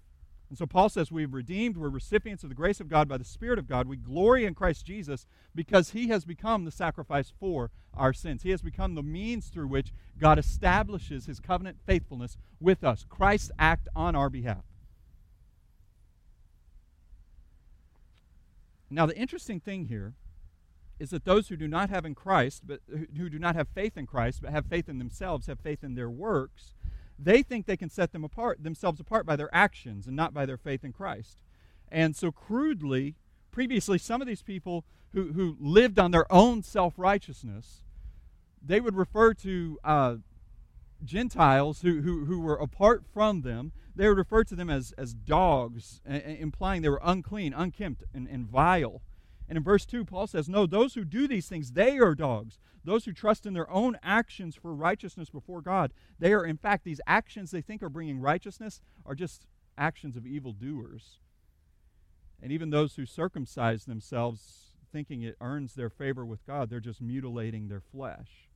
And 0.48 0.58
so 0.58 0.66
Paul 0.66 0.88
says 0.88 1.12
we've 1.12 1.32
redeemed, 1.32 1.76
we're 1.76 1.88
recipients 1.88 2.42
of 2.42 2.48
the 2.48 2.56
grace 2.56 2.80
of 2.80 2.88
God 2.88 3.08
by 3.08 3.16
the 3.18 3.24
Spirit 3.24 3.58
of 3.58 3.68
God. 3.68 3.86
We 3.86 3.96
glory 3.96 4.44
in 4.44 4.54
Christ 4.54 4.84
Jesus 4.84 5.24
because 5.54 5.90
he 5.90 6.08
has 6.08 6.24
become 6.24 6.64
the 6.64 6.72
sacrifice 6.72 7.32
for 7.38 7.70
our 7.94 8.12
sins. 8.12 8.42
He 8.42 8.50
has 8.50 8.60
become 8.60 8.96
the 8.96 9.02
means 9.02 9.46
through 9.46 9.68
which 9.68 9.92
God 10.18 10.40
establishes 10.40 11.26
his 11.26 11.38
covenant 11.38 11.78
faithfulness 11.86 12.36
with 12.60 12.82
us. 12.82 13.06
Christ's 13.08 13.52
act 13.60 13.86
on 13.94 14.16
our 14.16 14.28
behalf. 14.28 14.64
Now, 18.90 19.06
the 19.06 19.16
interesting 19.16 19.60
thing 19.60 19.84
here 19.84 20.14
is 20.98 21.10
that 21.10 21.24
those 21.24 21.46
who 21.46 21.56
do 21.56 21.68
not 21.68 21.90
have 21.90 22.04
in 22.04 22.16
Christ, 22.16 22.64
but 22.66 22.80
who 23.16 23.30
do 23.30 23.38
not 23.38 23.54
have 23.54 23.68
faith 23.68 23.96
in 23.96 24.04
Christ, 24.04 24.42
but 24.42 24.50
have 24.50 24.66
faith 24.66 24.88
in 24.88 24.98
themselves, 24.98 25.46
have 25.46 25.60
faith 25.60 25.84
in 25.84 25.94
their 25.94 26.10
works, 26.10 26.74
they 27.22 27.42
think 27.42 27.66
they 27.66 27.76
can 27.76 27.90
set 27.90 28.12
them 28.12 28.24
apart, 28.24 28.62
themselves 28.62 29.00
apart 29.00 29.26
by 29.26 29.36
their 29.36 29.54
actions 29.54 30.06
and 30.06 30.16
not 30.16 30.32
by 30.32 30.46
their 30.46 30.56
faith 30.56 30.84
in 30.84 30.92
Christ. 30.92 31.42
And 31.90 32.16
so 32.16 32.30
crudely, 32.30 33.16
previously, 33.50 33.98
some 33.98 34.20
of 34.20 34.26
these 34.26 34.42
people 34.42 34.84
who, 35.12 35.32
who 35.32 35.56
lived 35.60 35.98
on 35.98 36.12
their 36.12 36.30
own 36.32 36.62
self 36.62 36.94
righteousness, 36.96 37.82
they 38.64 38.80
would 38.80 38.96
refer 38.96 39.34
to 39.34 39.78
uh, 39.82 40.16
Gentiles 41.04 41.82
who, 41.82 42.00
who, 42.02 42.24
who 42.26 42.40
were 42.40 42.56
apart 42.56 43.04
from 43.12 43.42
them, 43.42 43.72
they 43.94 44.08
would 44.08 44.18
refer 44.18 44.44
to 44.44 44.54
them 44.54 44.70
as, 44.70 44.92
as 44.96 45.14
dogs, 45.14 46.00
implying 46.06 46.82
they 46.82 46.88
were 46.88 47.00
unclean, 47.02 47.52
unkempt, 47.52 48.04
and, 48.14 48.28
and 48.28 48.46
vile. 48.46 49.02
And 49.50 49.56
in 49.56 49.64
verse 49.64 49.84
2, 49.84 50.04
Paul 50.04 50.28
says, 50.28 50.48
No, 50.48 50.64
those 50.64 50.94
who 50.94 51.04
do 51.04 51.26
these 51.26 51.48
things, 51.48 51.72
they 51.72 51.98
are 51.98 52.14
dogs. 52.14 52.60
Those 52.84 53.04
who 53.04 53.12
trust 53.12 53.44
in 53.44 53.52
their 53.52 53.68
own 53.68 53.98
actions 54.00 54.54
for 54.54 54.72
righteousness 54.72 55.28
before 55.28 55.60
God, 55.60 55.92
they 56.20 56.32
are, 56.32 56.44
in 56.44 56.56
fact, 56.56 56.84
these 56.84 57.00
actions 57.04 57.50
they 57.50 57.60
think 57.60 57.82
are 57.82 57.88
bringing 57.88 58.20
righteousness 58.20 58.80
are 59.04 59.16
just 59.16 59.46
actions 59.76 60.16
of 60.16 60.24
evildoers. 60.24 61.18
And 62.40 62.52
even 62.52 62.70
those 62.70 62.94
who 62.94 63.04
circumcise 63.04 63.86
themselves 63.86 64.76
thinking 64.92 65.22
it 65.22 65.36
earns 65.40 65.74
their 65.74 65.90
favor 65.90 66.24
with 66.24 66.46
God, 66.46 66.70
they're 66.70 66.78
just 66.78 67.02
mutilating 67.02 67.66
their 67.66 67.80
flesh. 67.80 68.48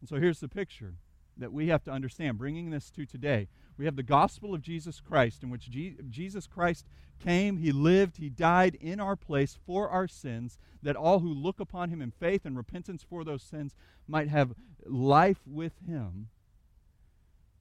And 0.00 0.08
so 0.08 0.16
here's 0.16 0.40
the 0.40 0.48
picture 0.48 0.94
that 1.36 1.52
we 1.52 1.68
have 1.68 1.84
to 1.84 1.92
understand, 1.92 2.38
bringing 2.38 2.70
this 2.70 2.90
to 2.90 3.06
today. 3.06 3.46
We 3.76 3.84
have 3.84 3.96
the 3.96 4.02
gospel 4.02 4.54
of 4.54 4.62
Jesus 4.62 5.00
Christ, 5.00 5.42
in 5.42 5.50
which 5.50 5.70
Je- 5.70 5.96
Jesus 6.08 6.46
Christ 6.46 6.86
came, 7.18 7.56
he 7.56 7.72
lived, 7.72 8.18
he 8.18 8.28
died 8.28 8.74
in 8.76 9.00
our 9.00 9.16
place 9.16 9.58
for 9.66 9.88
our 9.88 10.08
sins, 10.08 10.58
that 10.82 10.96
all 10.96 11.20
who 11.20 11.32
look 11.32 11.60
upon 11.60 11.88
him 11.88 12.02
in 12.02 12.10
faith 12.10 12.44
and 12.44 12.56
repentance 12.56 13.02
for 13.02 13.24
those 13.24 13.42
sins 13.42 13.74
might 14.06 14.28
have 14.28 14.54
life 14.84 15.40
with 15.46 15.74
him. 15.86 16.28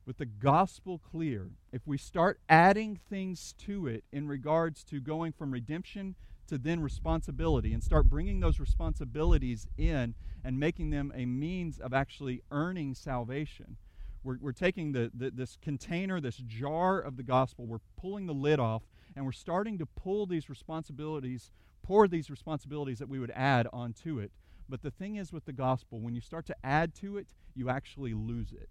With 0.06 0.18
the 0.18 0.26
gospel 0.26 1.00
clear, 1.00 1.52
if 1.72 1.86
we 1.86 1.98
start 1.98 2.40
adding 2.50 3.00
things 3.10 3.54
to 3.60 3.88
it 3.88 4.04
in 4.12 4.28
regards 4.28 4.84
to 4.86 5.00
going 5.00 5.32
from 5.32 5.52
redemption 5.52 6.16
to 6.48 6.58
then 6.58 6.82
responsibility 6.82 7.72
and 7.72 7.84
start 7.84 8.10
bringing 8.10 8.40
those 8.40 8.60
responsibilities 8.60 9.68
in 9.78 10.16
and 10.44 10.60
making 10.60 10.90
them 10.90 11.14
a 11.16 11.26
means 11.26 11.80
of 11.80 11.94
actually 11.94 12.42
earning 12.52 12.96
salvation. 12.96 13.78
We're, 14.24 14.38
we're 14.40 14.52
taking 14.52 14.92
the, 14.92 15.12
the, 15.14 15.32
this 15.32 15.58
container, 15.62 16.22
this 16.22 16.38
jar 16.38 17.00
of 17.00 17.18
the 17.18 17.24
gospel, 17.24 17.66
we're 17.66 17.80
pulling 18.00 18.28
the 18.28 18.34
lid 18.34 18.60
off, 18.60 18.84
and 19.16 19.26
we're 19.26 19.32
starting 19.32 19.78
to 19.80 19.86
pull 19.86 20.26
these 20.26 20.50
responsibilities, 20.50 21.52
pour 21.84 22.08
these 22.08 22.30
responsibilities 22.30 23.00
that 23.00 23.10
we 23.10 23.20
would 23.20 23.32
add 23.32 23.68
onto 23.74 24.20
it. 24.20 24.32
But 24.70 24.84
the 24.84 24.92
thing 24.92 25.16
is 25.16 25.34
with 25.34 25.46
the 25.46 25.54
gospel, 25.54 26.00
when 26.00 26.16
you 26.16 26.22
start 26.22 26.46
to 26.48 26.56
add 26.64 26.94
to 26.96 27.18
it, 27.18 27.28
you 27.56 27.70
actually 27.70 28.14
lose 28.14 28.54
it. 28.54 28.70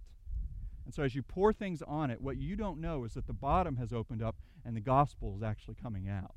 And 0.85 0.95
so 0.95 1.03
as 1.03 1.15
you 1.15 1.23
pour 1.23 1.53
things 1.53 1.83
on 1.83 2.11
it, 2.11 2.21
what 2.21 2.39
you 2.39 2.57
don't 2.57 2.81
know 2.81 3.05
is 3.05 3.15
that 3.15 3.27
the 3.27 3.33
bottom 3.33 3.77
has 3.77 3.93
opened 3.93 4.23
up 4.23 4.37
and 4.65 4.75
the 4.77 4.81
gospel 4.81 5.37
is 5.37 5.43
actually 5.43 5.77
coming 5.81 6.09
out. 6.09 6.35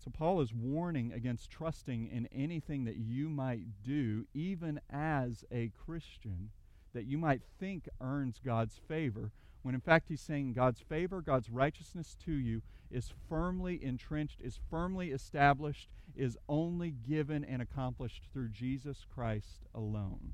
And 0.00 0.14
so 0.14 0.18
Paul 0.18 0.40
is 0.40 0.54
warning 0.54 1.12
against 1.12 1.50
trusting 1.50 2.06
in 2.06 2.26
anything 2.32 2.84
that 2.84 2.96
you 2.96 3.28
might 3.28 3.82
do, 3.84 4.24
even 4.32 4.80
as 4.88 5.44
a 5.52 5.72
Christian, 5.76 6.52
that 6.94 7.04
you 7.04 7.18
might 7.18 7.42
think 7.58 7.86
earns 8.00 8.40
God's 8.42 8.80
favor, 8.88 9.30
when 9.60 9.74
in 9.74 9.80
fact 9.82 10.08
he's 10.08 10.22
saying 10.22 10.54
God's 10.54 10.80
favor, 10.80 11.20
God's 11.20 11.50
righteousness 11.50 12.16
to 12.24 12.32
you 12.32 12.62
is 12.90 13.12
firmly 13.28 13.78
entrenched, 13.84 14.40
is 14.40 14.58
firmly 14.70 15.10
established, 15.10 15.90
is 16.16 16.38
only 16.48 16.92
given 16.92 17.44
and 17.44 17.60
accomplished 17.60 18.22
through 18.32 18.48
Jesus 18.48 19.04
Christ 19.14 19.66
alone. 19.74 20.32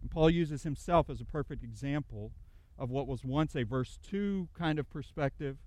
And 0.00 0.10
Paul 0.10 0.28
uses 0.28 0.64
himself 0.64 1.08
as 1.08 1.20
a 1.20 1.24
perfect 1.24 1.62
example 1.62 2.32
of 2.76 2.90
what 2.90 3.06
was 3.06 3.24
once 3.24 3.54
a 3.54 3.62
verse 3.62 4.00
2 4.02 4.48
kind 4.58 4.80
of 4.80 4.90
perspective 4.90 5.58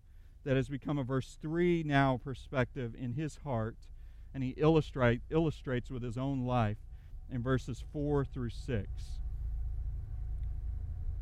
that 0.46 0.56
has 0.56 0.70
become 0.70 0.98
a 0.98 1.04
verse 1.04 1.38
3 1.42 1.84
now 1.84 2.20
perspective 2.24 2.94
in 2.98 3.14
his 3.14 3.40
heart, 3.44 3.76
and 4.34 4.44
he 4.44 4.54
illustrate, 4.58 5.22
illustrates 5.30 5.90
with 5.90 6.04
his 6.04 6.18
own 6.18 6.46
life 6.46 6.78
in 7.30 7.42
verses 7.42 7.84
4 7.92 8.24
through 8.24 8.52
6. 8.52 8.88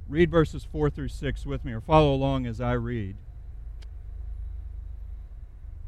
Read 0.07 0.29
verses 0.29 0.67
4 0.69 0.89
through 0.89 1.07
6 1.07 1.45
with 1.45 1.63
me, 1.63 1.71
or 1.71 1.81
follow 1.81 2.13
along 2.13 2.45
as 2.45 2.59
I 2.59 2.73
read. 2.73 3.15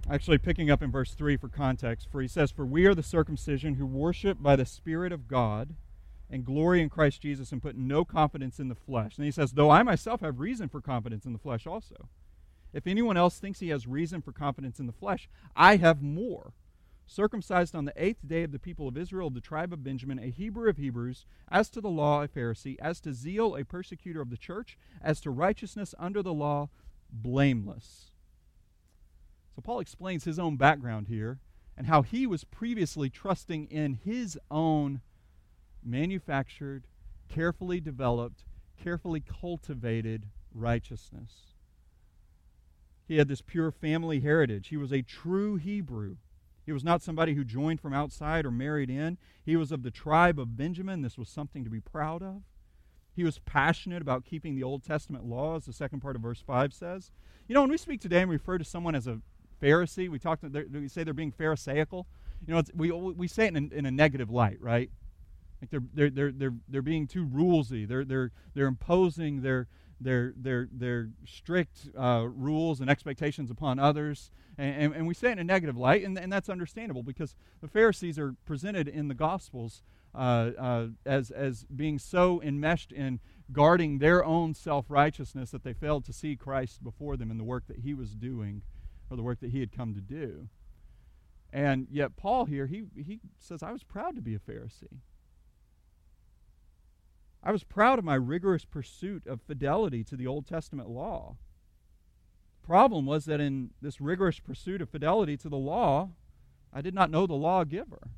Actually, 0.09 0.37
picking 0.37 0.69
up 0.69 0.81
in 0.81 0.91
verse 0.91 1.13
3 1.13 1.35
for 1.35 1.49
context, 1.49 2.07
for 2.09 2.21
he 2.21 2.27
says, 2.27 2.51
For 2.51 2.65
we 2.65 2.85
are 2.85 2.95
the 2.95 3.03
circumcision 3.03 3.75
who 3.75 3.85
worship 3.85 4.41
by 4.41 4.55
the 4.55 4.65
Spirit 4.65 5.11
of 5.11 5.27
God 5.27 5.75
and 6.29 6.45
glory 6.45 6.81
in 6.81 6.89
Christ 6.89 7.21
Jesus 7.21 7.51
and 7.51 7.61
put 7.61 7.75
no 7.75 8.05
confidence 8.05 8.59
in 8.59 8.69
the 8.69 8.75
flesh. 8.75 9.17
And 9.17 9.25
he 9.25 9.31
says, 9.31 9.53
Though 9.53 9.71
I 9.71 9.83
myself 9.83 10.21
have 10.21 10.39
reason 10.39 10.69
for 10.69 10.79
confidence 10.79 11.25
in 11.25 11.33
the 11.33 11.39
flesh 11.39 11.67
also. 11.67 12.07
If 12.75 12.87
anyone 12.87 13.15
else 13.15 13.39
thinks 13.39 13.61
he 13.61 13.69
has 13.69 13.87
reason 13.87 14.21
for 14.21 14.33
confidence 14.33 14.81
in 14.81 14.85
the 14.85 14.91
flesh, 14.91 15.29
I 15.55 15.77
have 15.77 16.01
more. 16.01 16.51
Circumcised 17.07 17.73
on 17.73 17.85
the 17.85 17.93
eighth 17.95 18.27
day 18.27 18.43
of 18.43 18.51
the 18.51 18.59
people 18.59 18.85
of 18.89 18.97
Israel, 18.97 19.29
of 19.29 19.33
the 19.33 19.39
tribe 19.39 19.71
of 19.71 19.81
Benjamin, 19.81 20.19
a 20.19 20.29
Hebrew 20.29 20.69
of 20.69 20.75
Hebrews, 20.75 21.25
as 21.49 21.69
to 21.69 21.79
the 21.79 21.89
law, 21.89 22.23
a 22.23 22.27
Pharisee, 22.27 22.75
as 22.81 22.99
to 23.01 23.13
zeal, 23.13 23.55
a 23.55 23.63
persecutor 23.63 24.19
of 24.19 24.29
the 24.29 24.35
church, 24.35 24.77
as 25.01 25.21
to 25.21 25.31
righteousness 25.31 25.95
under 25.97 26.21
the 26.21 26.33
law, 26.33 26.67
blameless. 27.09 28.11
So 29.55 29.61
Paul 29.61 29.79
explains 29.79 30.25
his 30.25 30.37
own 30.37 30.57
background 30.57 31.07
here 31.07 31.39
and 31.77 31.87
how 31.87 32.01
he 32.01 32.27
was 32.27 32.43
previously 32.43 33.09
trusting 33.09 33.67
in 33.67 33.99
his 34.03 34.37
own 34.51 34.99
manufactured, 35.81 36.87
carefully 37.29 37.79
developed, 37.79 38.43
carefully 38.77 39.21
cultivated 39.21 40.25
righteousness. 40.53 41.54
He 43.07 43.17
had 43.17 43.27
this 43.27 43.41
pure 43.41 43.71
family 43.71 44.19
heritage. 44.19 44.69
He 44.69 44.77
was 44.77 44.91
a 44.91 45.01
true 45.01 45.55
Hebrew. 45.57 46.17
He 46.65 46.71
was 46.71 46.83
not 46.83 47.03
somebody 47.03 47.35
who 47.35 47.43
joined 47.43 47.79
from 47.79 47.93
outside 47.93 48.45
or 48.45 48.51
married 48.51 48.89
in. 48.89 49.17
He 49.43 49.55
was 49.55 49.71
of 49.71 49.83
the 49.83 49.91
tribe 49.91 50.39
of 50.39 50.57
Benjamin. 50.57 51.01
This 51.01 51.17
was 51.17 51.29
something 51.29 51.63
to 51.63 51.69
be 51.69 51.79
proud 51.79 52.23
of. 52.23 52.41
He 53.15 53.23
was 53.23 53.39
passionate 53.39 54.01
about 54.01 54.25
keeping 54.25 54.55
the 54.55 54.63
Old 54.63 54.83
Testament 54.83 55.25
laws, 55.25 55.65
the 55.65 55.73
second 55.73 56.01
part 56.01 56.15
of 56.15 56.21
verse 56.21 56.41
5 56.41 56.73
says. 56.73 57.11
You 57.47 57.53
know, 57.53 57.61
when 57.61 57.69
we 57.69 57.77
speak 57.77 58.01
today 58.01 58.21
and 58.21 58.31
refer 58.31 58.57
to 58.57 58.65
someone 58.65 58.95
as 58.95 59.07
a 59.07 59.21
Pharisee, 59.61 60.09
we 60.09 60.19
talk 60.19 60.41
to, 60.41 60.49
we 60.73 60.87
say 60.87 61.03
they're 61.03 61.13
being 61.13 61.31
Pharisaical. 61.31 62.07
You 62.45 62.55
know, 62.55 62.63
we, 62.73 62.91
we 62.91 63.27
say 63.27 63.45
it 63.45 63.55
in, 63.55 63.71
in 63.71 63.85
a 63.85 63.91
negative 63.91 64.29
light, 64.29 64.57
right? 64.59 64.89
Like 65.61 65.69
they're, 65.69 65.83
they're, 65.93 66.09
they're, 66.09 66.31
they're, 66.31 66.53
they're 66.67 66.81
being 66.81 67.07
too 67.07 67.25
rulesy. 67.25 67.87
They're, 67.87 68.03
they're, 68.03 68.31
they're 68.53 68.67
imposing 68.67 69.41
their, 69.41 69.67
their, 69.99 70.33
their, 70.35 70.67
their 70.71 71.09
strict 71.25 71.89
uh, 71.97 72.25
rules 72.27 72.81
and 72.81 72.89
expectations 72.89 73.49
upon 73.49 73.79
others. 73.79 74.31
And, 74.57 74.83
and, 74.83 74.95
and, 74.95 75.07
we 75.07 75.13
say 75.13 75.29
it 75.29 75.33
in 75.33 75.39
a 75.39 75.43
negative 75.43 75.77
light, 75.77 76.03
and, 76.03 76.17
and 76.17 76.31
that's 76.31 76.49
understandable 76.49 77.03
because 77.03 77.35
the 77.61 77.67
Pharisees 77.67 78.19
are 78.19 78.35
presented 78.45 78.87
in 78.87 79.07
the 79.07 79.13
Gospels 79.13 79.83
uh, 80.13 80.51
uh, 80.57 80.87
as, 81.05 81.31
as 81.31 81.65
being 81.65 81.99
so 81.99 82.41
enmeshed 82.41 82.91
in 82.91 83.19
guarding 83.51 83.99
their 83.99 84.23
own 84.23 84.53
self 84.53 84.85
righteousness 84.89 85.51
that 85.51 85.63
they 85.63 85.73
failed 85.73 86.05
to 86.05 86.13
see 86.13 86.35
Christ 86.35 86.83
before 86.83 87.17
them 87.17 87.31
in 87.31 87.37
the 87.37 87.43
work 87.43 87.67
that 87.67 87.79
he 87.79 87.93
was 87.93 88.15
doing 88.15 88.61
or 89.09 89.17
the 89.17 89.23
work 89.23 89.39
that 89.41 89.51
he 89.51 89.59
had 89.59 89.71
come 89.71 89.93
to 89.93 90.01
do. 90.01 90.47
And 91.51 91.87
yet, 91.89 92.17
Paul 92.17 92.45
here, 92.45 92.67
he, 92.67 92.83
he 92.95 93.19
says, 93.39 93.63
I 93.63 93.71
was 93.71 93.83
proud 93.83 94.15
to 94.15 94.21
be 94.21 94.35
a 94.35 94.39
Pharisee. 94.39 94.99
I 97.45 97.51
was 97.51 97.63
proud 97.63 97.99
of 97.99 98.05
my 98.05 98.15
rigorous 98.15 98.65
pursuit 98.65 99.27
of 99.27 99.39
fidelity 99.39 100.03
to 100.05 100.17
the 100.17 100.25
Old 100.25 100.47
Testament 100.47 100.89
law. 100.89 101.35
Problem 102.63 103.05
was 103.05 103.25
that 103.25 103.39
in 103.39 103.69
this 103.79 104.01
rigorous 104.01 104.39
pursuit 104.39 104.81
of 104.81 104.89
fidelity 104.89 105.37
to 105.37 105.49
the 105.49 105.55
law, 105.55 106.09
I 106.73 106.81
did 106.81 106.95
not 106.95 107.11
know 107.11 107.27
the 107.27 107.35
lawgiver. 107.35 108.09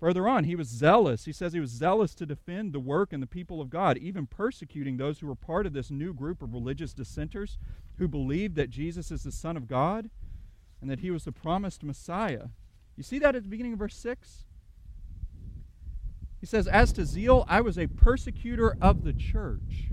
Further 0.00 0.28
on, 0.28 0.44
he 0.44 0.56
was 0.56 0.68
zealous. 0.68 1.24
He 1.24 1.32
says 1.32 1.52
he 1.52 1.60
was 1.60 1.70
zealous 1.70 2.14
to 2.16 2.26
defend 2.26 2.72
the 2.72 2.80
work 2.80 3.12
and 3.12 3.22
the 3.22 3.26
people 3.28 3.60
of 3.60 3.70
God, 3.70 3.96
even 3.98 4.26
persecuting 4.26 4.96
those 4.96 5.20
who 5.20 5.28
were 5.28 5.36
part 5.36 5.66
of 5.66 5.72
this 5.72 5.90
new 5.90 6.12
group 6.12 6.42
of 6.42 6.52
religious 6.52 6.92
dissenters 6.92 7.58
who 7.98 8.08
believed 8.08 8.56
that 8.56 8.70
Jesus 8.70 9.12
is 9.12 9.22
the 9.22 9.32
Son 9.32 9.56
of 9.56 9.68
God 9.68 10.10
and 10.80 10.90
that 10.90 11.00
he 11.00 11.10
was 11.10 11.24
the 11.24 11.32
promised 11.32 11.84
Messiah. 11.84 12.46
You 12.96 13.02
see 13.04 13.18
that 13.20 13.36
at 13.36 13.44
the 13.44 13.48
beginning 13.48 13.74
of 13.74 13.78
verse 13.78 13.96
6? 13.96 14.44
He 16.40 16.46
says, 16.46 16.66
As 16.66 16.92
to 16.92 17.04
zeal, 17.04 17.44
I 17.48 17.60
was 17.60 17.78
a 17.78 17.86
persecutor 17.86 18.76
of 18.80 19.04
the 19.04 19.12
church. 19.12 19.90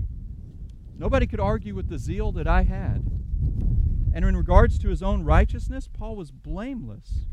Nobody 0.98 1.26
could 1.26 1.40
argue 1.40 1.74
with 1.74 1.88
the 1.88 1.98
zeal 1.98 2.32
that 2.32 2.46
I 2.46 2.62
had. 2.62 3.04
And 4.14 4.24
in 4.24 4.36
regards 4.36 4.78
to 4.78 4.88
his 4.88 5.02
own 5.02 5.24
righteousness, 5.24 5.88
Paul 5.92 6.16
was 6.16 6.30
blameless. 6.30 7.26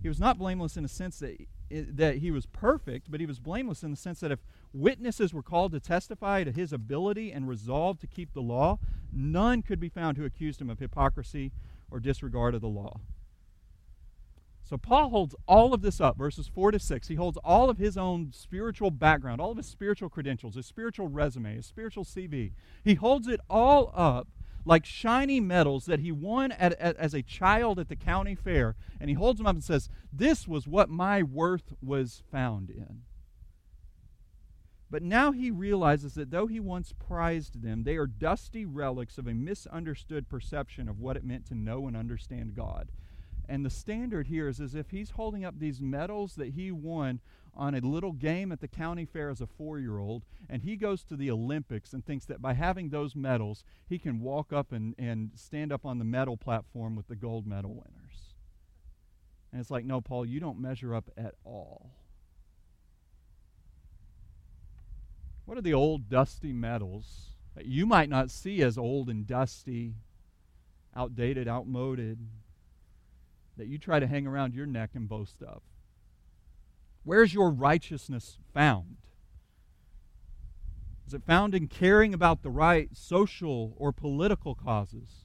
He 0.00 0.08
was 0.08 0.20
not 0.20 0.38
blameless 0.38 0.76
in 0.76 0.84
a 0.84 0.88
sense 0.88 1.18
that 1.18 1.36
eh, 1.70 1.82
that 1.88 2.18
he 2.18 2.30
was 2.30 2.46
perfect, 2.46 3.10
but 3.10 3.20
he 3.20 3.26
was 3.26 3.38
blameless 3.40 3.82
in 3.82 3.90
the 3.90 3.96
sense 3.96 4.20
that 4.20 4.32
if 4.32 4.38
witnesses 4.72 5.34
were 5.34 5.42
called 5.42 5.72
to 5.72 5.80
testify 5.80 6.44
to 6.44 6.52
his 6.52 6.72
ability 6.72 7.32
and 7.32 7.48
resolve 7.48 7.98
to 7.98 8.06
keep 8.06 8.32
the 8.32 8.40
law, 8.40 8.78
none 9.12 9.62
could 9.62 9.80
be 9.80 9.88
found 9.88 10.16
who 10.16 10.24
accused 10.24 10.60
him 10.60 10.70
of 10.70 10.78
hypocrisy 10.78 11.52
or 11.90 12.00
disregard 12.00 12.54
of 12.54 12.60
the 12.60 12.68
law. 12.68 13.00
So 14.66 14.76
Paul 14.76 15.10
holds 15.10 15.36
all 15.46 15.72
of 15.72 15.80
this 15.80 16.00
up, 16.00 16.18
verses 16.18 16.48
4 16.48 16.72
to 16.72 16.80
6. 16.80 17.06
He 17.06 17.14
holds 17.14 17.38
all 17.44 17.70
of 17.70 17.78
his 17.78 17.96
own 17.96 18.32
spiritual 18.32 18.90
background, 18.90 19.40
all 19.40 19.52
of 19.52 19.58
his 19.58 19.68
spiritual 19.68 20.08
credentials, 20.08 20.56
his 20.56 20.66
spiritual 20.66 21.06
resume, 21.06 21.54
his 21.54 21.66
spiritual 21.66 22.04
CV. 22.04 22.50
He 22.82 22.94
holds 22.94 23.28
it 23.28 23.40
all 23.48 23.92
up 23.94 24.26
like 24.64 24.84
shiny 24.84 25.38
medals 25.38 25.86
that 25.86 26.00
he 26.00 26.10
won 26.10 26.50
at, 26.50 26.72
at, 26.80 26.96
as 26.96 27.14
a 27.14 27.22
child 27.22 27.78
at 27.78 27.88
the 27.88 27.94
county 27.94 28.34
fair. 28.34 28.74
And 28.98 29.08
he 29.08 29.14
holds 29.14 29.38
them 29.38 29.46
up 29.46 29.54
and 29.54 29.62
says, 29.62 29.88
This 30.12 30.48
was 30.48 30.66
what 30.66 30.90
my 30.90 31.22
worth 31.22 31.72
was 31.80 32.24
found 32.32 32.68
in. 32.68 33.02
But 34.90 35.04
now 35.04 35.30
he 35.30 35.52
realizes 35.52 36.14
that 36.14 36.32
though 36.32 36.48
he 36.48 36.58
once 36.58 36.92
prized 36.92 37.62
them, 37.62 37.84
they 37.84 37.94
are 37.96 38.08
dusty 38.08 38.64
relics 38.64 39.16
of 39.16 39.28
a 39.28 39.34
misunderstood 39.34 40.28
perception 40.28 40.88
of 40.88 40.98
what 40.98 41.16
it 41.16 41.24
meant 41.24 41.46
to 41.46 41.54
know 41.54 41.86
and 41.86 41.96
understand 41.96 42.56
God. 42.56 42.90
And 43.48 43.64
the 43.64 43.70
standard 43.70 44.26
here 44.26 44.48
is 44.48 44.60
as 44.60 44.74
if 44.74 44.90
he's 44.90 45.10
holding 45.10 45.44
up 45.44 45.58
these 45.58 45.80
medals 45.80 46.34
that 46.34 46.54
he 46.54 46.72
won 46.72 47.20
on 47.54 47.74
a 47.74 47.80
little 47.80 48.12
game 48.12 48.52
at 48.52 48.60
the 48.60 48.68
county 48.68 49.04
fair 49.04 49.30
as 49.30 49.40
a 49.40 49.46
four 49.46 49.78
year 49.78 49.98
old, 49.98 50.24
and 50.48 50.62
he 50.62 50.76
goes 50.76 51.02
to 51.04 51.16
the 51.16 51.30
Olympics 51.30 51.92
and 51.92 52.04
thinks 52.04 52.26
that 52.26 52.42
by 52.42 52.52
having 52.52 52.90
those 52.90 53.16
medals, 53.16 53.64
he 53.88 53.98
can 53.98 54.20
walk 54.20 54.52
up 54.52 54.72
and, 54.72 54.94
and 54.98 55.30
stand 55.34 55.72
up 55.72 55.86
on 55.86 55.98
the 55.98 56.04
medal 56.04 56.36
platform 56.36 56.96
with 56.96 57.08
the 57.08 57.16
gold 57.16 57.46
medal 57.46 57.70
winners. 57.70 58.34
And 59.52 59.60
it's 59.60 59.70
like, 59.70 59.84
no, 59.86 60.00
Paul, 60.00 60.26
you 60.26 60.40
don't 60.40 60.60
measure 60.60 60.94
up 60.94 61.08
at 61.16 61.34
all. 61.44 61.92
What 65.46 65.56
are 65.56 65.62
the 65.62 65.74
old 65.74 66.08
dusty 66.08 66.52
medals 66.52 67.30
that 67.54 67.66
you 67.66 67.86
might 67.86 68.10
not 68.10 68.30
see 68.30 68.60
as 68.62 68.76
old 68.76 69.08
and 69.08 69.26
dusty, 69.26 69.94
outdated, 70.94 71.48
outmoded, 71.48 72.18
that 73.56 73.66
you 73.66 73.78
try 73.78 74.00
to 74.00 74.06
hang 74.06 74.26
around 74.26 74.54
your 74.54 74.66
neck 74.66 74.90
and 74.94 75.08
boast 75.08 75.42
of? 75.42 75.62
Where's 77.04 77.32
your 77.32 77.50
righteousness 77.50 78.38
found? 78.52 78.96
Is 81.06 81.14
it 81.14 81.24
found 81.24 81.54
in 81.54 81.68
caring 81.68 82.12
about 82.12 82.42
the 82.42 82.50
right 82.50 82.88
social 82.92 83.74
or 83.76 83.92
political 83.92 84.56
causes? 84.56 85.24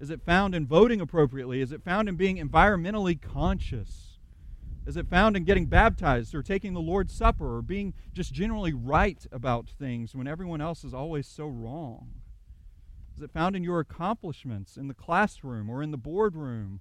Is 0.00 0.10
it 0.10 0.22
found 0.24 0.54
in 0.54 0.66
voting 0.66 1.00
appropriately? 1.00 1.60
Is 1.60 1.72
it 1.72 1.84
found 1.84 2.08
in 2.08 2.16
being 2.16 2.36
environmentally 2.38 3.20
conscious? 3.20 4.18
Is 4.86 4.96
it 4.96 5.08
found 5.08 5.36
in 5.36 5.44
getting 5.44 5.66
baptized 5.66 6.34
or 6.34 6.42
taking 6.42 6.72
the 6.72 6.80
Lord's 6.80 7.12
Supper 7.12 7.56
or 7.56 7.62
being 7.62 7.94
just 8.12 8.32
generally 8.32 8.72
right 8.72 9.24
about 9.30 9.68
things 9.68 10.14
when 10.14 10.26
everyone 10.26 10.60
else 10.60 10.82
is 10.82 10.94
always 10.94 11.26
so 11.26 11.46
wrong? 11.46 12.12
Is 13.14 13.22
it 13.22 13.32
found 13.32 13.54
in 13.54 13.64
your 13.64 13.80
accomplishments 13.80 14.76
in 14.76 14.88
the 14.88 14.94
classroom 14.94 15.68
or 15.68 15.82
in 15.82 15.90
the 15.90 15.98
boardroom 15.98 16.80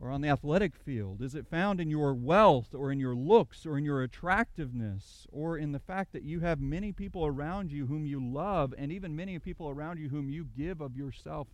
or 0.00 0.10
on 0.10 0.22
the 0.22 0.28
athletic 0.28 0.74
field? 0.74 1.20
Is 1.20 1.34
it 1.34 1.46
found 1.46 1.78
in 1.80 1.90
your 1.90 2.14
wealth 2.14 2.74
or 2.74 2.90
in 2.90 2.98
your 2.98 3.14
looks 3.14 3.66
or 3.66 3.76
in 3.76 3.84
your 3.84 4.02
attractiveness 4.02 5.26
or 5.30 5.58
in 5.58 5.72
the 5.72 5.78
fact 5.78 6.12
that 6.14 6.22
you 6.22 6.40
have 6.40 6.58
many 6.58 6.90
people 6.90 7.26
around 7.26 7.70
you 7.70 7.86
whom 7.86 8.06
you 8.06 8.18
love 8.18 8.74
and 8.78 8.90
even 8.90 9.14
many 9.14 9.38
people 9.38 9.68
around 9.68 9.98
you 9.98 10.08
whom 10.08 10.30
you 10.30 10.46
give 10.56 10.80
of 10.80 10.96
yourself 10.96 11.48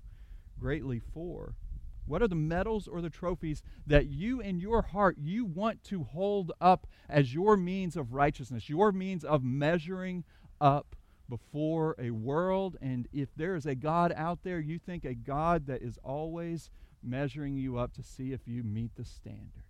greatly 0.59 1.01
for? 1.13 1.57
What 2.07 2.23
are 2.23 2.29
the 2.29 2.37
medals 2.37 2.87
or 2.87 3.01
the 3.01 3.11
trophies 3.11 3.65
that 3.85 4.07
you 4.07 4.41
in 4.41 4.61
your 4.61 4.83
heart 4.83 5.17
you 5.19 5.45
want 5.45 5.83
to 5.85 6.05
hold 6.05 6.53
up 6.61 6.87
as 7.09 7.35
your 7.35 7.57
means 7.57 7.97
of 7.97 8.13
righteousness, 8.13 8.71
your 8.71 8.93
means 8.93 9.25
of 9.25 9.43
measuring 9.43 10.23
up 10.61 10.95
before 11.29 11.97
a 11.99 12.13
world 12.13 12.77
and 12.81 13.09
if 13.13 13.35
there 13.35 13.57
is 13.57 13.67
a 13.67 13.75
God 13.75 14.13
out 14.17 14.45
there, 14.45 14.61
you 14.61 14.79
think 14.79 15.05
a 15.05 15.15
God 15.15 15.67
that 15.67 15.83
is 15.83 15.99
always 16.05 16.71
measuring 17.07 17.57
you 17.57 17.79
up 17.79 17.93
to 17.95 18.03
see 18.03 18.33
if 18.33 18.47
you 18.47 18.63
meet 18.63 18.97
the 18.97 19.05
standard. 19.05 19.65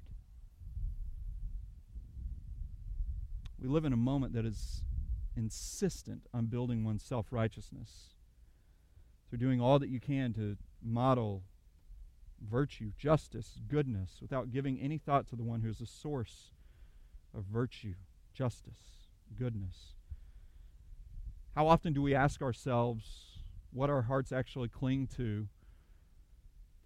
We 3.60 3.68
live 3.68 3.84
in 3.84 3.92
a 3.92 3.96
moment 3.96 4.32
that 4.34 4.44
is 4.44 4.82
insistent 5.36 6.22
on 6.32 6.46
building 6.46 6.84
one's 6.84 7.02
self 7.02 7.26
righteousness 7.30 8.14
through 9.28 9.38
doing 9.38 9.60
all 9.60 9.78
that 9.78 9.88
you 9.88 10.00
can 10.00 10.32
to 10.34 10.56
model 10.82 11.42
virtue, 12.40 12.92
justice, 12.98 13.58
goodness, 13.68 14.18
without 14.20 14.50
giving 14.50 14.78
any 14.78 14.98
thought 14.98 15.26
to 15.28 15.36
the 15.36 15.42
one 15.42 15.60
who 15.60 15.68
is 15.68 15.78
the 15.78 15.86
source 15.86 16.52
of 17.34 17.44
virtue, 17.44 17.94
justice, 18.34 19.08
goodness. 19.38 19.94
How 21.54 21.66
often 21.66 21.92
do 21.92 22.02
we 22.02 22.14
ask 22.14 22.42
ourselves 22.42 23.38
what 23.72 23.90
our 23.90 24.02
hearts 24.02 24.32
actually 24.32 24.68
cling 24.68 25.08
to 25.16 25.48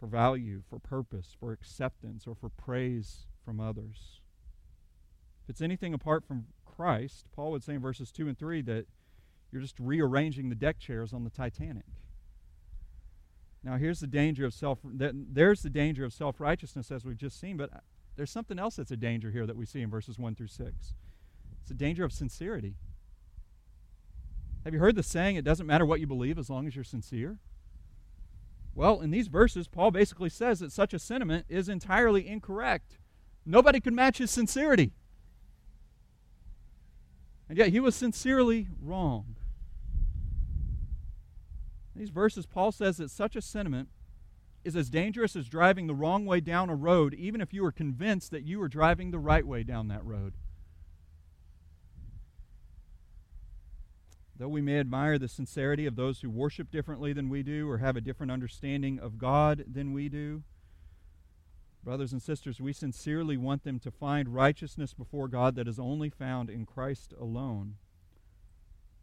for 0.00 0.06
value, 0.06 0.62
for 0.68 0.78
purpose, 0.78 1.36
for 1.38 1.52
acceptance, 1.52 2.26
or 2.26 2.34
for 2.34 2.48
praise 2.48 3.26
from 3.44 3.60
others. 3.60 4.20
If 5.44 5.50
it's 5.50 5.60
anything 5.60 5.92
apart 5.92 6.24
from 6.24 6.46
Christ, 6.64 7.26
Paul 7.36 7.50
would 7.52 7.62
say 7.62 7.74
in 7.74 7.80
verses 7.80 8.10
2 8.10 8.26
and 8.26 8.38
3 8.38 8.62
that 8.62 8.86
you're 9.52 9.60
just 9.60 9.78
rearranging 9.78 10.48
the 10.48 10.54
deck 10.54 10.78
chairs 10.78 11.12
on 11.12 11.24
the 11.24 11.30
Titanic. 11.30 11.84
Now 13.62 13.76
here's 13.76 14.00
the 14.00 14.06
danger 14.06 14.46
of 14.46 14.54
self 14.54 14.78
there's 14.82 15.60
the 15.60 15.68
danger 15.68 16.04
of 16.04 16.14
self-righteousness 16.14 16.90
as 16.90 17.04
we've 17.04 17.18
just 17.18 17.38
seen, 17.38 17.58
but 17.58 17.70
uh, 17.74 17.80
there's 18.16 18.30
something 18.30 18.58
else 18.58 18.76
that's 18.76 18.90
a 18.90 18.96
danger 18.96 19.30
here 19.30 19.46
that 19.46 19.56
we 19.56 19.66
see 19.66 19.82
in 19.82 19.90
verses 19.90 20.18
1 20.18 20.34
through 20.34 20.46
6. 20.46 20.94
It's 21.60 21.70
a 21.70 21.74
danger 21.74 22.04
of 22.04 22.12
sincerity. 22.12 22.76
Have 24.64 24.72
you 24.72 24.80
heard 24.80 24.96
the 24.96 25.02
saying 25.02 25.36
it 25.36 25.44
doesn't 25.44 25.66
matter 25.66 25.84
what 25.84 26.00
you 26.00 26.06
believe 26.06 26.38
as 26.38 26.48
long 26.48 26.66
as 26.66 26.74
you're 26.74 26.84
sincere? 26.84 27.38
Well, 28.74 29.00
in 29.00 29.10
these 29.10 29.28
verses, 29.28 29.68
Paul 29.68 29.90
basically 29.90 30.30
says 30.30 30.60
that 30.60 30.72
such 30.72 30.94
a 30.94 30.98
sentiment 30.98 31.46
is 31.48 31.68
entirely 31.68 32.26
incorrect. 32.26 32.98
Nobody 33.44 33.80
could 33.80 33.92
match 33.92 34.18
his 34.18 34.30
sincerity. 34.30 34.92
And 37.48 37.58
yet 37.58 37.70
he 37.70 37.80
was 37.80 37.96
sincerely 37.96 38.68
wrong. 38.80 39.36
In 41.94 42.00
these 42.00 42.10
verses, 42.10 42.46
Paul 42.46 42.70
says 42.70 42.98
that 42.98 43.10
such 43.10 43.34
a 43.34 43.42
sentiment 43.42 43.88
is 44.62 44.76
as 44.76 44.88
dangerous 44.88 45.34
as 45.34 45.48
driving 45.48 45.86
the 45.86 45.94
wrong 45.94 46.26
way 46.26 46.40
down 46.40 46.70
a 46.70 46.74
road, 46.74 47.14
even 47.14 47.40
if 47.40 47.52
you 47.52 47.64
are 47.64 47.72
convinced 47.72 48.30
that 48.30 48.44
you 48.44 48.62
are 48.62 48.68
driving 48.68 49.10
the 49.10 49.18
right 49.18 49.46
way 49.46 49.62
down 49.62 49.88
that 49.88 50.04
road. 50.04 50.34
Though 54.40 54.48
we 54.48 54.62
may 54.62 54.80
admire 54.80 55.18
the 55.18 55.28
sincerity 55.28 55.84
of 55.84 55.96
those 55.96 56.22
who 56.22 56.30
worship 56.30 56.70
differently 56.70 57.12
than 57.12 57.28
we 57.28 57.42
do 57.42 57.68
or 57.68 57.76
have 57.76 57.94
a 57.94 58.00
different 58.00 58.32
understanding 58.32 58.98
of 58.98 59.18
God 59.18 59.66
than 59.70 59.92
we 59.92 60.08
do, 60.08 60.44
brothers 61.84 62.10
and 62.10 62.22
sisters, 62.22 62.58
we 62.58 62.72
sincerely 62.72 63.36
want 63.36 63.64
them 63.64 63.78
to 63.80 63.90
find 63.90 64.34
righteousness 64.34 64.94
before 64.94 65.28
God 65.28 65.56
that 65.56 65.68
is 65.68 65.78
only 65.78 66.08
found 66.08 66.48
in 66.48 66.64
Christ 66.64 67.12
alone. 67.20 67.74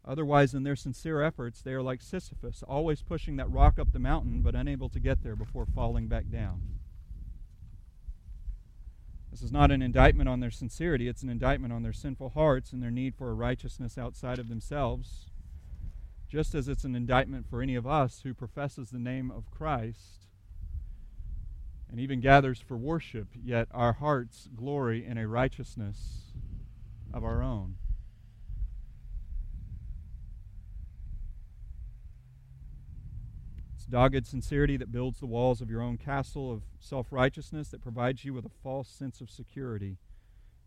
Otherwise, 0.04 0.54
in 0.54 0.64
their 0.64 0.74
sincere 0.74 1.22
efforts, 1.22 1.62
they 1.62 1.72
are 1.72 1.82
like 1.82 2.02
Sisyphus, 2.02 2.64
always 2.64 3.02
pushing 3.02 3.36
that 3.36 3.48
rock 3.48 3.78
up 3.78 3.92
the 3.92 4.00
mountain, 4.00 4.42
but 4.42 4.56
unable 4.56 4.88
to 4.88 4.98
get 4.98 5.22
there 5.22 5.36
before 5.36 5.66
falling 5.66 6.08
back 6.08 6.28
down. 6.32 6.77
This 9.30 9.42
is 9.42 9.52
not 9.52 9.70
an 9.70 9.82
indictment 9.82 10.28
on 10.28 10.40
their 10.40 10.50
sincerity, 10.50 11.08
it's 11.08 11.22
an 11.22 11.28
indictment 11.28 11.72
on 11.72 11.82
their 11.82 11.92
sinful 11.92 12.30
hearts 12.30 12.72
and 12.72 12.82
their 12.82 12.90
need 12.90 13.14
for 13.14 13.30
a 13.30 13.34
righteousness 13.34 13.98
outside 13.98 14.38
of 14.38 14.48
themselves 14.48 15.28
just 16.28 16.54
as 16.54 16.68
it's 16.68 16.84
an 16.84 16.94
indictment 16.94 17.46
for 17.48 17.62
any 17.62 17.74
of 17.74 17.86
us 17.86 18.20
who 18.22 18.34
professes 18.34 18.90
the 18.90 18.98
name 18.98 19.30
of 19.30 19.50
Christ 19.50 20.26
and 21.90 21.98
even 21.98 22.20
gathers 22.20 22.60
for 22.60 22.76
worship, 22.76 23.28
yet 23.34 23.66
our 23.70 23.94
hearts 23.94 24.46
glory 24.54 25.06
in 25.06 25.16
a 25.16 25.26
righteousness 25.26 26.32
of 27.14 27.24
our 27.24 27.42
own. 27.42 27.76
Dogged 33.90 34.26
sincerity 34.26 34.76
that 34.76 34.92
builds 34.92 35.20
the 35.20 35.26
walls 35.26 35.60
of 35.60 35.70
your 35.70 35.82
own 35.82 35.96
castle 35.96 36.52
of 36.52 36.62
self 36.78 37.08
righteousness 37.10 37.68
that 37.68 37.82
provides 37.82 38.24
you 38.24 38.34
with 38.34 38.44
a 38.44 38.50
false 38.62 38.88
sense 38.88 39.20
of 39.20 39.30
security 39.30 39.96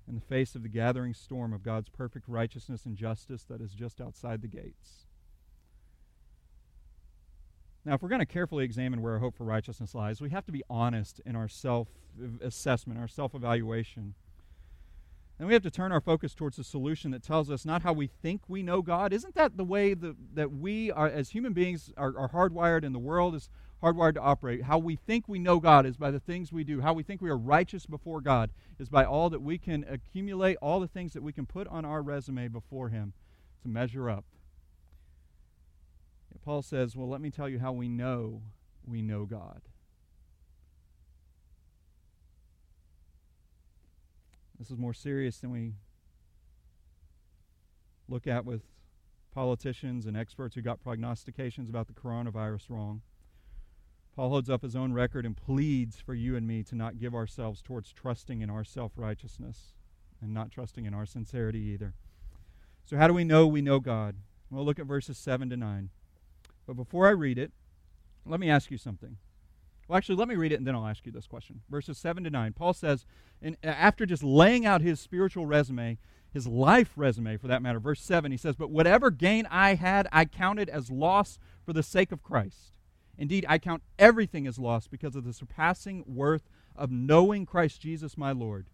in 0.08 0.16
the 0.16 0.22
face 0.22 0.56
of 0.56 0.64
the 0.64 0.70
gathering 0.70 1.14
storm 1.14 1.54
of 1.54 1.64
God's 1.64 1.90
perfect 1.90 2.28
righteousness 2.28 2.86
and 2.86 2.98
justice 2.98 3.44
that 3.44 3.62
is 3.62 3.74
just 3.74 4.02
outside 4.02 4.42
the 4.42 4.48
gates. 4.48 5.06
Now, 7.86 7.96
if 7.96 8.02
we're 8.02 8.10
going 8.10 8.20
to 8.20 8.26
carefully 8.26 8.64
examine 8.64 9.02
where 9.02 9.14
our 9.14 9.20
hope 9.20 9.36
for 9.36 9.44
righteousness 9.44 9.96
lies, 9.96 10.22
we 10.22 10.30
have 10.30 10.46
to 10.46 10.52
be 10.52 10.64
honest 10.70 11.20
in 11.26 11.36
our 11.36 11.48
self 11.48 11.88
assessment, 12.42 13.00
our 13.00 13.08
self 13.08 13.34
evaluation. 13.34 14.14
And 15.42 15.48
we 15.48 15.56
have 15.56 15.64
to 15.64 15.72
turn 15.72 15.92
our 15.92 16.00
focus 16.00 16.36
towards 16.36 16.60
a 16.60 16.64
solution 16.64 17.10
that 17.10 17.24
tells 17.24 17.50
us 17.50 17.66
not 17.66 17.82
how 17.82 17.94
we 17.94 18.06
think 18.06 18.42
we 18.48 18.62
know 18.62 18.84
God. 18.84 19.12
Isn't 19.12 19.34
that 19.34 19.58
the 19.58 19.64
way 19.64 19.96
the, 19.96 20.16
that 20.36 20.52
we 20.52 20.92
are, 20.92 21.08
as 21.08 21.32
human 21.32 21.52
beings, 21.52 21.92
are, 21.98 22.14
are 22.16 22.30
hardwired 22.30 22.86
and 22.86 22.94
the 22.94 23.00
world 23.00 23.34
is 23.34 23.50
hardwired 23.82 24.14
to 24.14 24.22
operate? 24.22 24.62
How 24.62 24.78
we 24.78 24.96
think 24.96 25.28
we 25.28 25.40
know 25.40 25.60
God 25.60 25.88
is 25.88 25.98
by 25.98 26.12
the 26.12 26.20
things 26.20 26.52
we 26.52 26.64
do. 26.64 26.82
How 26.82 26.94
we 26.94 27.02
think 27.02 27.24
we 27.24 27.30
are 27.32 27.38
righteous 27.40 27.88
before 27.88 28.22
God 28.22 28.52
is 28.78 28.88
by 28.88 29.04
all 29.04 29.32
that 29.32 29.42
we 29.42 29.58
can 29.58 29.84
accumulate, 29.90 30.58
all 30.62 30.80
the 30.80 30.88
things 30.88 31.14
that 31.14 31.24
we 31.24 31.34
can 31.34 31.48
put 31.48 31.68
on 31.70 31.86
our 31.86 32.04
resume 32.04 32.48
before 32.48 32.90
Him 32.90 33.14
to 33.64 33.68
measure 33.68 34.12
up. 34.12 34.26
Paul 36.46 36.62
says, 36.62 36.96
Well, 36.96 37.10
let 37.10 37.20
me 37.20 37.32
tell 37.32 37.50
you 37.50 37.58
how 37.58 37.72
we 37.72 37.90
know 37.90 38.44
we 38.86 39.02
know 39.02 39.26
God. 39.26 39.64
This 44.62 44.70
is 44.70 44.78
more 44.78 44.94
serious 44.94 45.40
than 45.40 45.50
we 45.50 45.74
look 48.08 48.28
at 48.28 48.46
with 48.46 48.62
politicians 49.34 50.06
and 50.06 50.16
experts 50.16 50.54
who 50.54 50.62
got 50.62 50.84
prognostications 50.84 51.68
about 51.68 51.88
the 51.88 51.94
coronavirus 51.94 52.70
wrong. 52.70 53.02
Paul 54.16 54.30
holds 54.30 54.52
up 54.52 54.62
his 54.62 54.76
own 54.76 54.94
record 54.94 55.26
and 55.26 55.36
pleads 55.36 56.00
for 56.00 56.14
you 56.14 56.36
and 56.36 56.48
me 56.48 56.62
to 56.62 56.76
not 56.76 57.00
give 57.00 57.16
ourselves 57.16 57.64
towards 57.64 57.92
trusting 57.92 58.42
in 58.42 58.52
our 58.52 58.64
self 58.64 58.92
righteousness 58.98 59.74
and 60.22 60.32
not 60.32 60.52
trusting 60.52 60.86
in 60.86 60.94
our 60.94 61.08
sincerity 61.08 61.62
either. 61.62 61.96
So, 62.86 62.98
how 62.98 63.08
do 63.08 63.16
we 63.16 63.24
know 63.24 63.48
we 63.48 63.64
know 63.64 63.80
God? 63.80 64.18
Well, 64.52 64.64
look 64.64 64.78
at 64.78 64.86
verses 64.86 65.18
7 65.18 65.50
to 65.50 65.58
9. 65.58 65.90
But 66.68 66.76
before 66.76 67.08
I 67.08 67.12
read 67.12 67.40
it, 67.40 67.52
let 68.28 68.40
me 68.40 68.48
ask 68.48 68.70
you 68.70 68.78
something. 68.78 69.18
Well, 69.92 69.98
actually, 69.98 70.16
let 70.16 70.30
me 70.30 70.36
read 70.36 70.54
it 70.54 70.56
and 70.56 70.66
then 70.66 70.74
I'll 70.74 70.88
ask 70.88 71.06
you 71.06 71.12
this 71.12 71.28
question. 71.28 71.60
Verses 71.70 71.98
7 71.98 72.24
to 72.24 72.30
9. 72.30 72.54
Paul 72.54 72.72
says, 72.72 73.06
and 73.42 73.58
after 73.62 74.06
just 74.06 74.24
laying 74.24 74.66
out 74.66 74.80
his 74.80 75.02
spiritual 75.02 75.46
resume, 75.46 75.98
his 76.32 76.48
life 76.48 76.94
resume 76.96 77.36
for 77.36 77.48
that 77.48 77.62
matter, 77.62 77.78
verse 77.78 78.02
7, 78.02 78.32
he 78.32 78.38
says, 78.38 78.56
But 78.56 78.72
whatever 78.72 79.12
gain 79.12 79.46
I 79.52 79.76
had, 79.76 80.08
I 80.14 80.24
counted 80.24 80.70
as 80.70 80.90
loss 80.90 81.40
for 81.66 81.74
the 81.74 81.84
sake 81.84 82.14
of 82.14 82.24
Christ. 82.24 82.78
Indeed, 83.18 83.46
I 83.50 83.58
count 83.58 83.84
everything 84.00 84.48
as 84.48 84.58
loss 84.58 84.88
because 84.88 85.18
of 85.18 85.26
the 85.26 85.34
surpassing 85.34 86.06
worth 86.08 86.50
of 86.74 86.90
knowing 86.90 87.46
Christ 87.46 87.82
Jesus 87.82 88.18
my 88.18 88.32
Lord. 88.32 88.68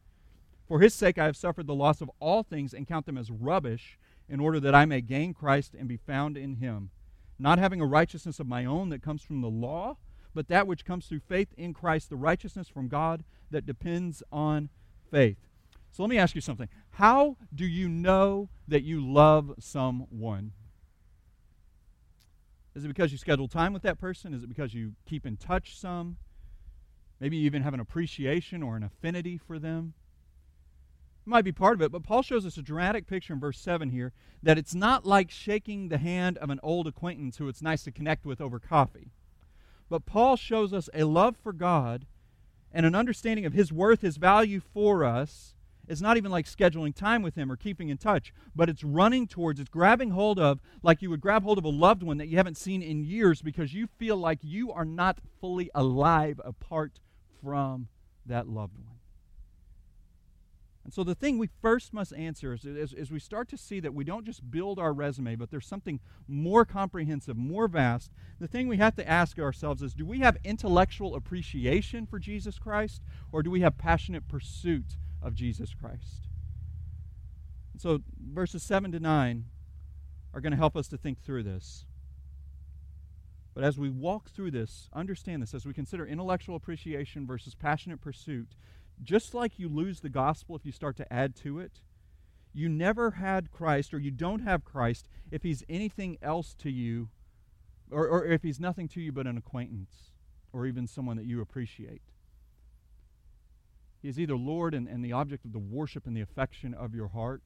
For 0.67 0.81
his 0.81 0.93
sake 0.93 1.17
I 1.17 1.25
have 1.25 1.35
suffered 1.35 1.65
the 1.65 1.73
loss 1.73 1.99
of 1.99 2.11
all 2.19 2.43
things 2.43 2.75
and 2.75 2.87
count 2.87 3.07
them 3.07 3.17
as 3.17 3.31
rubbish 3.31 3.97
in 4.29 4.39
order 4.39 4.59
that 4.59 4.75
I 4.75 4.85
may 4.85 5.01
gain 5.01 5.33
Christ 5.33 5.73
and 5.73 5.87
be 5.87 5.97
found 5.97 6.37
in 6.37 6.57
him, 6.57 6.91
not 7.39 7.57
having 7.57 7.81
a 7.81 7.87
righteousness 7.87 8.39
of 8.39 8.45
my 8.45 8.65
own 8.65 8.89
that 8.89 9.01
comes 9.01 9.23
from 9.23 9.41
the 9.41 9.49
law 9.49 9.97
but 10.37 10.49
that 10.49 10.67
which 10.67 10.85
comes 10.85 11.07
through 11.07 11.21
faith 11.21 11.47
in 11.57 11.73
Christ, 11.73 12.11
the 12.11 12.15
righteousness 12.15 12.69
from 12.69 12.89
God 12.89 13.23
that 13.49 13.65
depends 13.65 14.21
on 14.31 14.69
faith. 15.09 15.39
So 15.89 16.03
let 16.03 16.11
me 16.11 16.19
ask 16.19 16.35
you 16.35 16.41
something. 16.41 16.69
How 16.91 17.37
do 17.55 17.65
you 17.65 17.89
know 17.89 18.49
that 18.67 18.83
you 18.83 19.03
love 19.03 19.55
someone? 19.57 20.51
Is 22.75 22.85
it 22.85 22.87
because 22.87 23.11
you 23.11 23.17
schedule 23.17 23.47
time 23.47 23.73
with 23.73 23.81
that 23.81 23.97
person? 23.97 24.35
Is 24.35 24.43
it 24.43 24.47
because 24.47 24.75
you 24.75 24.93
keep 25.07 25.25
in 25.25 25.37
touch 25.37 25.75
some? 25.75 26.17
Maybe 27.19 27.37
you 27.37 27.47
even 27.47 27.63
have 27.63 27.73
an 27.73 27.79
appreciation 27.79 28.61
or 28.61 28.75
an 28.75 28.83
affinity 28.83 29.39
for 29.39 29.57
them? 29.57 29.95
It 31.25 31.29
might 31.31 31.45
be 31.45 31.51
part 31.51 31.73
of 31.73 31.81
it, 31.81 31.91
but 31.91 32.03
Paul 32.03 32.21
shows 32.21 32.45
us 32.45 32.57
a 32.57 32.61
dramatic 32.61 33.07
picture 33.07 33.33
in 33.33 33.39
verse 33.39 33.57
7 33.57 33.89
here 33.89 34.13
that 34.43 34.59
it's 34.59 34.75
not 34.75 35.03
like 35.03 35.31
shaking 35.31 35.89
the 35.89 35.97
hand 35.97 36.37
of 36.37 36.51
an 36.51 36.59
old 36.61 36.85
acquaintance 36.85 37.37
who 37.37 37.47
it's 37.47 37.63
nice 37.63 37.81
to 37.85 37.91
connect 37.91 38.23
with 38.23 38.39
over 38.39 38.59
coffee. 38.59 39.13
But 39.89 40.05
Paul 40.05 40.35
shows 40.35 40.73
us 40.73 40.89
a 40.93 41.03
love 41.03 41.37
for 41.37 41.53
God 41.53 42.05
and 42.71 42.85
an 42.85 42.95
understanding 42.95 43.45
of 43.45 43.53
his 43.53 43.71
worth, 43.71 44.01
his 44.01 44.17
value 44.17 44.59
for 44.59 45.03
us. 45.03 45.55
It's 45.87 46.01
not 46.01 46.17
even 46.17 46.31
like 46.31 46.45
scheduling 46.45 46.93
time 46.93 47.21
with 47.21 47.35
him 47.35 47.49
or 47.49 47.55
keeping 47.55 47.87
in 47.87 47.97
touch, 47.97 48.33
but 48.53 48.67
it's 48.67 48.83
running 48.83 49.25
towards, 49.25 49.59
it's 49.59 49.69
grabbing 49.69 50.11
hold 50.11 50.37
of, 50.37 50.59
like 50.83 51.01
you 51.01 51.09
would 51.09 51.21
grab 51.21 51.43
hold 51.43 51.57
of 51.57 51.63
a 51.63 51.69
loved 51.69 52.03
one 52.03 52.17
that 52.17 52.27
you 52.27 52.35
haven't 52.35 52.57
seen 52.57 52.81
in 52.81 53.05
years 53.05 53.41
because 53.41 53.73
you 53.73 53.87
feel 53.87 54.17
like 54.17 54.39
you 54.41 54.71
are 54.71 54.83
not 54.83 55.19
fully 55.39 55.71
alive 55.73 56.41
apart 56.43 56.99
from 57.41 57.87
that 58.25 58.49
loved 58.49 58.77
one. 58.77 58.96
And 60.87 60.93
so 60.93 61.03
the 61.03 61.15
thing 61.15 61.37
we 61.37 61.49
first 61.61 61.93
must 61.93 62.13
answer 62.13 62.53
is, 62.53 62.63
is, 62.63 62.93
is, 62.93 63.11
we 63.11 63.19
start 63.19 63.49
to 63.49 63.57
see 63.57 63.81
that 63.81 63.93
we 63.93 64.05
don't 64.05 64.23
just 64.23 64.49
build 64.49 64.79
our 64.79 64.93
resume, 64.93 65.35
but 65.35 65.51
there's 65.51 65.67
something 65.67 65.99
more 66.29 66.63
comprehensive, 66.63 67.35
more 67.35 67.67
vast. 67.67 68.09
The 68.39 68.47
thing 68.47 68.69
we 68.69 68.77
have 68.77 68.95
to 68.95 69.05
ask 69.05 69.37
ourselves 69.37 69.81
is 69.81 69.93
do 69.93 70.05
we 70.05 70.19
have 70.19 70.37
intellectual 70.45 71.13
appreciation 71.13 72.05
for 72.05 72.19
Jesus 72.19 72.57
Christ, 72.57 73.01
or 73.33 73.43
do 73.43 73.51
we 73.51 73.59
have 73.59 73.77
passionate 73.77 74.29
pursuit 74.29 74.95
of 75.21 75.35
Jesus 75.35 75.73
Christ? 75.73 76.29
And 77.73 77.81
so 77.81 77.99
verses 78.17 78.63
7 78.63 78.93
to 78.93 79.01
9 79.01 79.43
are 80.33 80.39
going 80.39 80.51
to 80.51 80.57
help 80.57 80.77
us 80.77 80.87
to 80.87 80.97
think 80.97 81.21
through 81.21 81.43
this. 81.43 81.83
But 83.53 83.65
as 83.65 83.77
we 83.77 83.89
walk 83.89 84.29
through 84.29 84.51
this, 84.51 84.87
understand 84.93 85.41
this, 85.41 85.53
as 85.53 85.65
we 85.65 85.73
consider 85.73 86.05
intellectual 86.05 86.55
appreciation 86.55 87.25
versus 87.25 87.55
passionate 87.55 87.99
pursuit, 87.99 88.55
just 89.03 89.33
like 89.33 89.59
you 89.59 89.69
lose 89.69 89.99
the 89.99 90.09
gospel 90.09 90.55
if 90.55 90.65
you 90.65 90.71
start 90.71 90.97
to 90.97 91.13
add 91.13 91.35
to 91.37 91.59
it, 91.59 91.81
you 92.53 92.69
never 92.69 93.11
had 93.11 93.51
Christ 93.51 93.93
or 93.93 93.99
you 93.99 94.11
don't 94.11 94.39
have 94.39 94.65
Christ 94.65 95.07
if 95.31 95.43
he's 95.43 95.63
anything 95.69 96.17
else 96.21 96.55
to 96.59 96.71
you 96.71 97.09
or, 97.91 98.07
or 98.07 98.25
if 98.25 98.43
he's 98.43 98.59
nothing 98.59 98.87
to 98.89 99.01
you 99.01 99.11
but 99.11 99.27
an 99.27 99.37
acquaintance 99.37 100.11
or 100.51 100.65
even 100.65 100.87
someone 100.87 101.17
that 101.17 101.25
you 101.25 101.41
appreciate. 101.41 102.01
He 104.01 104.09
is 104.09 104.19
either 104.19 104.35
Lord 104.35 104.73
and, 104.73 104.87
and 104.87 105.03
the 105.03 105.11
object 105.11 105.45
of 105.45 105.53
the 105.53 105.59
worship 105.59 106.05
and 106.05 106.15
the 106.15 106.21
affection 106.21 106.73
of 106.73 106.93
your 106.93 107.09
heart, 107.09 107.43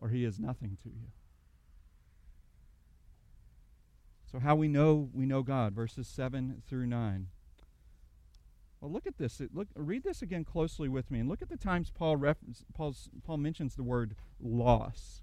or 0.00 0.08
he 0.08 0.24
is 0.24 0.38
nothing 0.38 0.76
to 0.82 0.88
you. 0.88 1.08
So, 4.30 4.38
how 4.40 4.56
we 4.56 4.68
know 4.68 5.10
we 5.12 5.26
know 5.26 5.42
God, 5.42 5.74
verses 5.74 6.08
7 6.08 6.62
through 6.66 6.86
9. 6.86 7.28
Well, 8.84 8.92
look 8.92 9.06
at 9.06 9.16
this. 9.16 9.40
Look, 9.54 9.68
read 9.74 10.04
this 10.04 10.20
again 10.20 10.44
closely 10.44 10.90
with 10.90 11.10
me, 11.10 11.18
and 11.18 11.26
look 11.26 11.40
at 11.40 11.48
the 11.48 11.56
times 11.56 11.90
Paul 11.90 12.18
Paul's, 12.74 13.08
Paul 13.24 13.38
mentions 13.38 13.76
the 13.76 13.82
word 13.82 14.14
loss. 14.38 15.22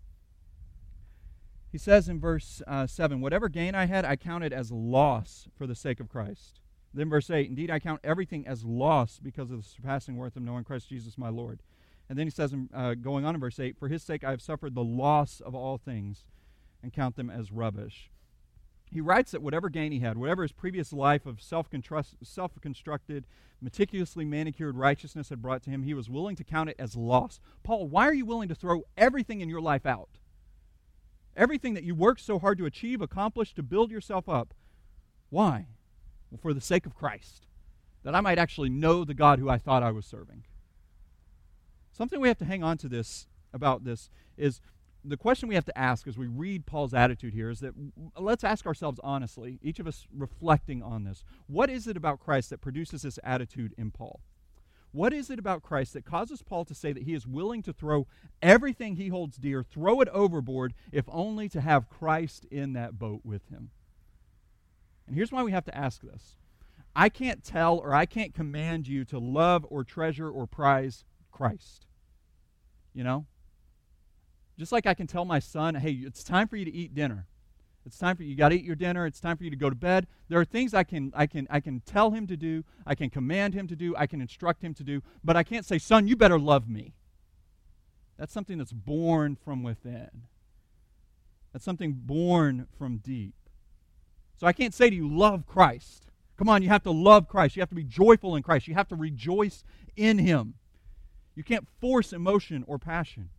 He 1.71 1.77
says 1.77 2.09
in 2.09 2.19
verse 2.19 2.63
uh, 2.65 2.87
7, 2.87 3.21
Whatever 3.21 3.49
gain 3.49 3.75
I 3.75 3.85
had, 3.85 4.03
I 4.03 4.15
counted 4.15 4.51
as 4.51 4.71
loss 4.71 5.47
for 5.55 5.67
the 5.67 5.75
sake 5.75 5.99
of 5.99 6.09
Christ. 6.09 6.59
Then 6.91 7.07
verse 7.07 7.29
8, 7.29 7.49
Indeed, 7.49 7.69
I 7.69 7.77
count 7.77 8.01
everything 8.03 8.47
as 8.47 8.65
loss 8.65 9.19
because 9.21 9.51
of 9.51 9.61
the 9.61 9.69
surpassing 9.69 10.17
worth 10.17 10.35
of 10.35 10.41
knowing 10.41 10.63
Christ 10.63 10.89
Jesus 10.89 11.15
my 11.15 11.29
Lord. 11.29 11.61
And 12.09 12.17
then 12.17 12.25
he 12.25 12.31
says, 12.31 12.55
uh, 12.73 12.95
going 12.95 13.25
on 13.25 13.35
in 13.35 13.41
verse 13.41 13.59
8, 13.59 13.77
For 13.77 13.89
his 13.89 14.01
sake 14.01 14.23
I 14.23 14.31
have 14.31 14.41
suffered 14.41 14.73
the 14.73 14.83
loss 14.83 15.39
of 15.39 15.53
all 15.53 15.77
things 15.77 16.25
and 16.81 16.91
count 16.91 17.15
them 17.15 17.29
as 17.29 17.51
rubbish 17.51 18.09
he 18.91 18.99
writes 18.99 19.31
that 19.31 19.41
whatever 19.41 19.69
gain 19.69 19.91
he 19.91 19.99
had, 19.99 20.17
whatever 20.17 20.41
his 20.41 20.51
previous 20.51 20.91
life 20.91 21.25
of 21.25 21.41
self 21.41 21.69
constructed, 21.69 23.25
meticulously 23.61 24.25
manicured 24.25 24.75
righteousness 24.75 25.29
had 25.29 25.41
brought 25.41 25.63
to 25.63 25.69
him, 25.69 25.83
he 25.83 25.93
was 25.93 26.09
willing 26.09 26.35
to 26.35 26.43
count 26.43 26.69
it 26.69 26.75
as 26.77 26.95
loss. 26.95 27.39
Paul, 27.63 27.87
why 27.87 28.05
are 28.05 28.13
you 28.13 28.25
willing 28.25 28.49
to 28.49 28.55
throw 28.55 28.83
everything 28.97 29.39
in 29.39 29.49
your 29.49 29.61
life 29.61 29.85
out? 29.85 30.09
Everything 31.37 31.73
that 31.75 31.85
you 31.85 31.95
worked 31.95 32.19
so 32.19 32.37
hard 32.37 32.57
to 32.57 32.65
achieve, 32.65 33.01
accomplish, 33.01 33.53
to 33.53 33.63
build 33.63 33.91
yourself 33.91 34.27
up. 34.27 34.53
Why? 35.29 35.67
Well, 36.29 36.39
for 36.41 36.53
the 36.53 36.59
sake 36.59 36.85
of 36.85 36.95
Christ, 36.95 37.47
that 38.03 38.15
I 38.15 38.19
might 38.19 38.39
actually 38.39 38.69
know 38.69 39.05
the 39.05 39.13
God 39.13 39.39
who 39.39 39.49
I 39.49 39.57
thought 39.57 39.83
I 39.83 39.91
was 39.91 40.05
serving. 40.05 40.43
Something 41.93 42.19
we 42.19 42.27
have 42.27 42.39
to 42.39 42.45
hang 42.45 42.63
on 42.63 42.77
to 42.79 42.89
this 42.89 43.27
about 43.53 43.85
this 43.85 44.09
is 44.37 44.59
the 45.03 45.17
question 45.17 45.49
we 45.49 45.55
have 45.55 45.65
to 45.65 45.77
ask 45.77 46.07
as 46.07 46.17
we 46.17 46.27
read 46.27 46.65
Paul's 46.65 46.93
attitude 46.93 47.33
here 47.33 47.49
is 47.49 47.59
that 47.61 47.73
let's 48.17 48.43
ask 48.43 48.65
ourselves 48.65 48.99
honestly, 49.03 49.59
each 49.61 49.79
of 49.79 49.87
us 49.87 50.07
reflecting 50.15 50.83
on 50.83 51.03
this. 51.03 51.23
What 51.47 51.69
is 51.69 51.87
it 51.87 51.97
about 51.97 52.19
Christ 52.19 52.51
that 52.51 52.61
produces 52.61 53.01
this 53.01 53.17
attitude 53.23 53.73
in 53.77 53.91
Paul? 53.91 54.21
What 54.91 55.13
is 55.13 55.29
it 55.29 55.39
about 55.39 55.63
Christ 55.63 55.93
that 55.93 56.05
causes 56.05 56.41
Paul 56.41 56.65
to 56.65 56.75
say 56.75 56.91
that 56.91 57.03
he 57.03 57.13
is 57.13 57.25
willing 57.25 57.63
to 57.63 57.73
throw 57.73 58.07
everything 58.41 58.95
he 58.97 59.07
holds 59.07 59.37
dear, 59.37 59.63
throw 59.63 60.01
it 60.01 60.09
overboard, 60.09 60.73
if 60.91 61.05
only 61.07 61.47
to 61.49 61.61
have 61.61 61.89
Christ 61.89 62.45
in 62.51 62.73
that 62.73 62.99
boat 62.99 63.21
with 63.23 63.47
him? 63.49 63.71
And 65.07 65.15
here's 65.15 65.31
why 65.31 65.43
we 65.43 65.51
have 65.51 65.65
to 65.65 65.77
ask 65.77 66.01
this 66.01 66.37
I 66.95 67.09
can't 67.09 67.43
tell 67.43 67.77
or 67.77 67.93
I 67.95 68.05
can't 68.05 68.33
command 68.33 68.87
you 68.87 69.05
to 69.05 69.17
love 69.17 69.65
or 69.69 69.83
treasure 69.83 70.29
or 70.29 70.45
prize 70.45 71.05
Christ. 71.31 71.87
You 72.93 73.05
know? 73.05 73.25
Just 74.61 74.71
like 74.71 74.85
I 74.85 74.93
can 74.93 75.07
tell 75.07 75.25
my 75.25 75.39
son, 75.39 75.73
hey, 75.73 75.89
it's 75.89 76.23
time 76.23 76.47
for 76.47 76.55
you 76.55 76.65
to 76.65 76.71
eat 76.71 76.93
dinner. 76.93 77.25
It's 77.83 77.97
time 77.97 78.15
for 78.15 78.21
you. 78.21 78.35
Got 78.35 78.49
to 78.49 78.55
eat 78.55 78.63
your 78.63 78.75
dinner. 78.75 79.07
It's 79.07 79.19
time 79.19 79.35
for 79.35 79.43
you 79.43 79.49
to 79.49 79.55
go 79.55 79.71
to 79.71 79.75
bed. 79.75 80.05
There 80.29 80.39
are 80.39 80.45
things 80.45 80.75
I 80.75 80.83
can, 80.83 81.11
I 81.15 81.25
can, 81.25 81.47
I 81.49 81.59
can 81.59 81.79
tell 81.79 82.11
him 82.11 82.27
to 82.27 82.37
do. 82.37 82.63
I 82.85 82.93
can 82.93 83.09
command 83.09 83.55
him 83.55 83.67
to 83.69 83.75
do. 83.75 83.95
I 83.97 84.05
can 84.05 84.21
instruct 84.21 84.61
him 84.61 84.75
to 84.75 84.83
do. 84.83 85.01
But 85.23 85.35
I 85.35 85.41
can't 85.41 85.65
say, 85.65 85.79
son, 85.79 86.07
you 86.07 86.15
better 86.15 86.37
love 86.37 86.69
me. 86.69 86.93
That's 88.19 88.31
something 88.31 88.59
that's 88.59 88.71
born 88.71 89.35
from 89.35 89.63
within. 89.63 90.27
That's 91.53 91.65
something 91.65 91.93
born 91.93 92.67
from 92.77 92.97
deep. 92.97 93.33
So 94.39 94.45
I 94.45 94.53
can't 94.53 94.75
say 94.75 94.91
to 94.91 94.95
you, 94.95 95.09
love 95.09 95.47
Christ. 95.47 96.05
Come 96.37 96.49
on, 96.49 96.61
you 96.61 96.69
have 96.69 96.83
to 96.83 96.91
love 96.91 97.27
Christ. 97.27 97.55
You 97.55 97.63
have 97.63 97.69
to 97.69 97.75
be 97.75 97.83
joyful 97.83 98.35
in 98.35 98.43
Christ. 98.43 98.67
You 98.67 98.75
have 98.75 98.89
to 98.89 98.95
rejoice 98.95 99.63
in 99.95 100.19
Him. 100.19 100.53
You 101.33 101.43
can't 101.43 101.67
force 101.79 102.13
emotion 102.13 102.63
or 102.67 102.77
passion. 102.77 103.31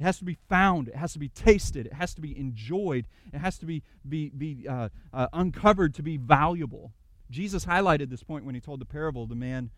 It 0.00 0.04
has 0.04 0.18
to 0.18 0.24
be 0.24 0.38
found. 0.48 0.88
It 0.88 0.96
has 0.96 1.12
to 1.14 1.18
be 1.18 1.28
tasted. 1.28 1.86
It 1.86 1.94
has 1.94 2.14
to 2.14 2.20
be 2.20 2.38
enjoyed. 2.38 3.06
It 3.32 3.38
has 3.38 3.58
to 3.58 3.66
be, 3.66 3.82
be, 4.08 4.30
be 4.30 4.66
uh, 4.68 4.90
uh, 5.12 5.26
uncovered 5.32 5.94
to 5.94 6.02
be 6.02 6.16
valuable. 6.16 6.92
Jesus 7.30 7.66
highlighted 7.66 8.08
this 8.08 8.22
point 8.22 8.44
when 8.44 8.54
he 8.54 8.60
told 8.60 8.80
the 8.80 8.86
parable 8.86 9.24
of 9.24 9.28
the 9.28 9.34
man 9.34 9.70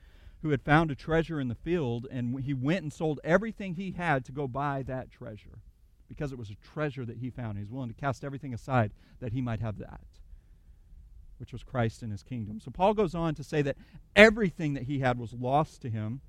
who 0.42 0.50
had 0.50 0.62
found 0.62 0.90
a 0.90 0.94
treasure 0.94 1.40
in 1.40 1.48
the 1.48 1.54
field, 1.54 2.06
and 2.10 2.40
he 2.40 2.54
went 2.54 2.82
and 2.82 2.92
sold 2.92 3.20
everything 3.24 3.74
he 3.74 3.92
had 3.92 4.24
to 4.24 4.32
go 4.32 4.46
buy 4.46 4.82
that 4.82 5.10
treasure 5.10 5.58
because 6.08 6.32
it 6.32 6.38
was 6.38 6.50
a 6.50 6.54
treasure 6.74 7.04
that 7.04 7.18
he 7.18 7.30
found. 7.30 7.58
He's 7.58 7.70
willing 7.70 7.88
to 7.88 7.94
cast 7.94 8.24
everything 8.24 8.52
aside 8.52 8.92
that 9.20 9.32
he 9.32 9.40
might 9.40 9.60
have 9.60 9.78
that, 9.78 10.00
which 11.38 11.52
was 11.52 11.62
Christ 11.62 12.02
and 12.02 12.10
his 12.10 12.22
kingdom. 12.22 12.58
So 12.60 12.70
Paul 12.70 12.94
goes 12.94 13.14
on 13.14 13.34
to 13.36 13.44
say 13.44 13.62
that 13.62 13.76
everything 14.16 14.74
that 14.74 14.84
he 14.84 15.00
had 15.00 15.18
was 15.18 15.32
lost 15.32 15.82
to 15.82 15.90
him 15.90 16.20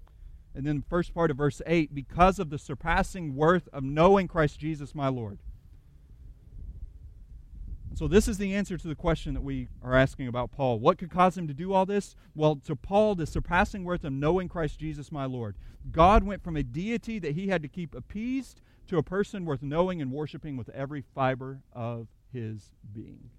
and 0.53 0.65
then 0.65 0.77
the 0.77 0.89
first 0.89 1.13
part 1.13 1.31
of 1.31 1.37
verse 1.37 1.61
8 1.65 1.93
because 1.93 2.39
of 2.39 2.49
the 2.49 2.57
surpassing 2.57 3.35
worth 3.35 3.69
of 3.71 3.83
knowing 3.83 4.27
Christ 4.27 4.59
Jesus 4.59 4.93
my 4.93 5.07
Lord. 5.07 5.39
So, 7.93 8.07
this 8.07 8.27
is 8.27 8.37
the 8.37 8.55
answer 8.55 8.77
to 8.77 8.87
the 8.87 8.95
question 8.95 9.33
that 9.33 9.43
we 9.43 9.67
are 9.83 9.95
asking 9.95 10.27
about 10.27 10.51
Paul. 10.51 10.79
What 10.79 10.97
could 10.97 11.11
cause 11.11 11.37
him 11.37 11.47
to 11.47 11.53
do 11.53 11.73
all 11.73 11.85
this? 11.85 12.15
Well, 12.33 12.55
to 12.65 12.75
Paul, 12.75 13.15
the 13.15 13.25
surpassing 13.25 13.83
worth 13.83 14.05
of 14.05 14.13
knowing 14.13 14.47
Christ 14.47 14.79
Jesus 14.79 15.11
my 15.11 15.25
Lord. 15.25 15.55
God 15.91 16.23
went 16.23 16.43
from 16.43 16.55
a 16.55 16.63
deity 16.63 17.19
that 17.19 17.35
he 17.35 17.49
had 17.49 17.61
to 17.63 17.67
keep 17.67 17.93
appeased 17.93 18.61
to 18.87 18.97
a 18.97 19.03
person 19.03 19.45
worth 19.45 19.61
knowing 19.61 20.01
and 20.01 20.11
worshiping 20.11 20.55
with 20.55 20.69
every 20.69 21.01
fiber 21.01 21.59
of 21.73 22.07
his 22.31 22.71
being. 22.93 23.29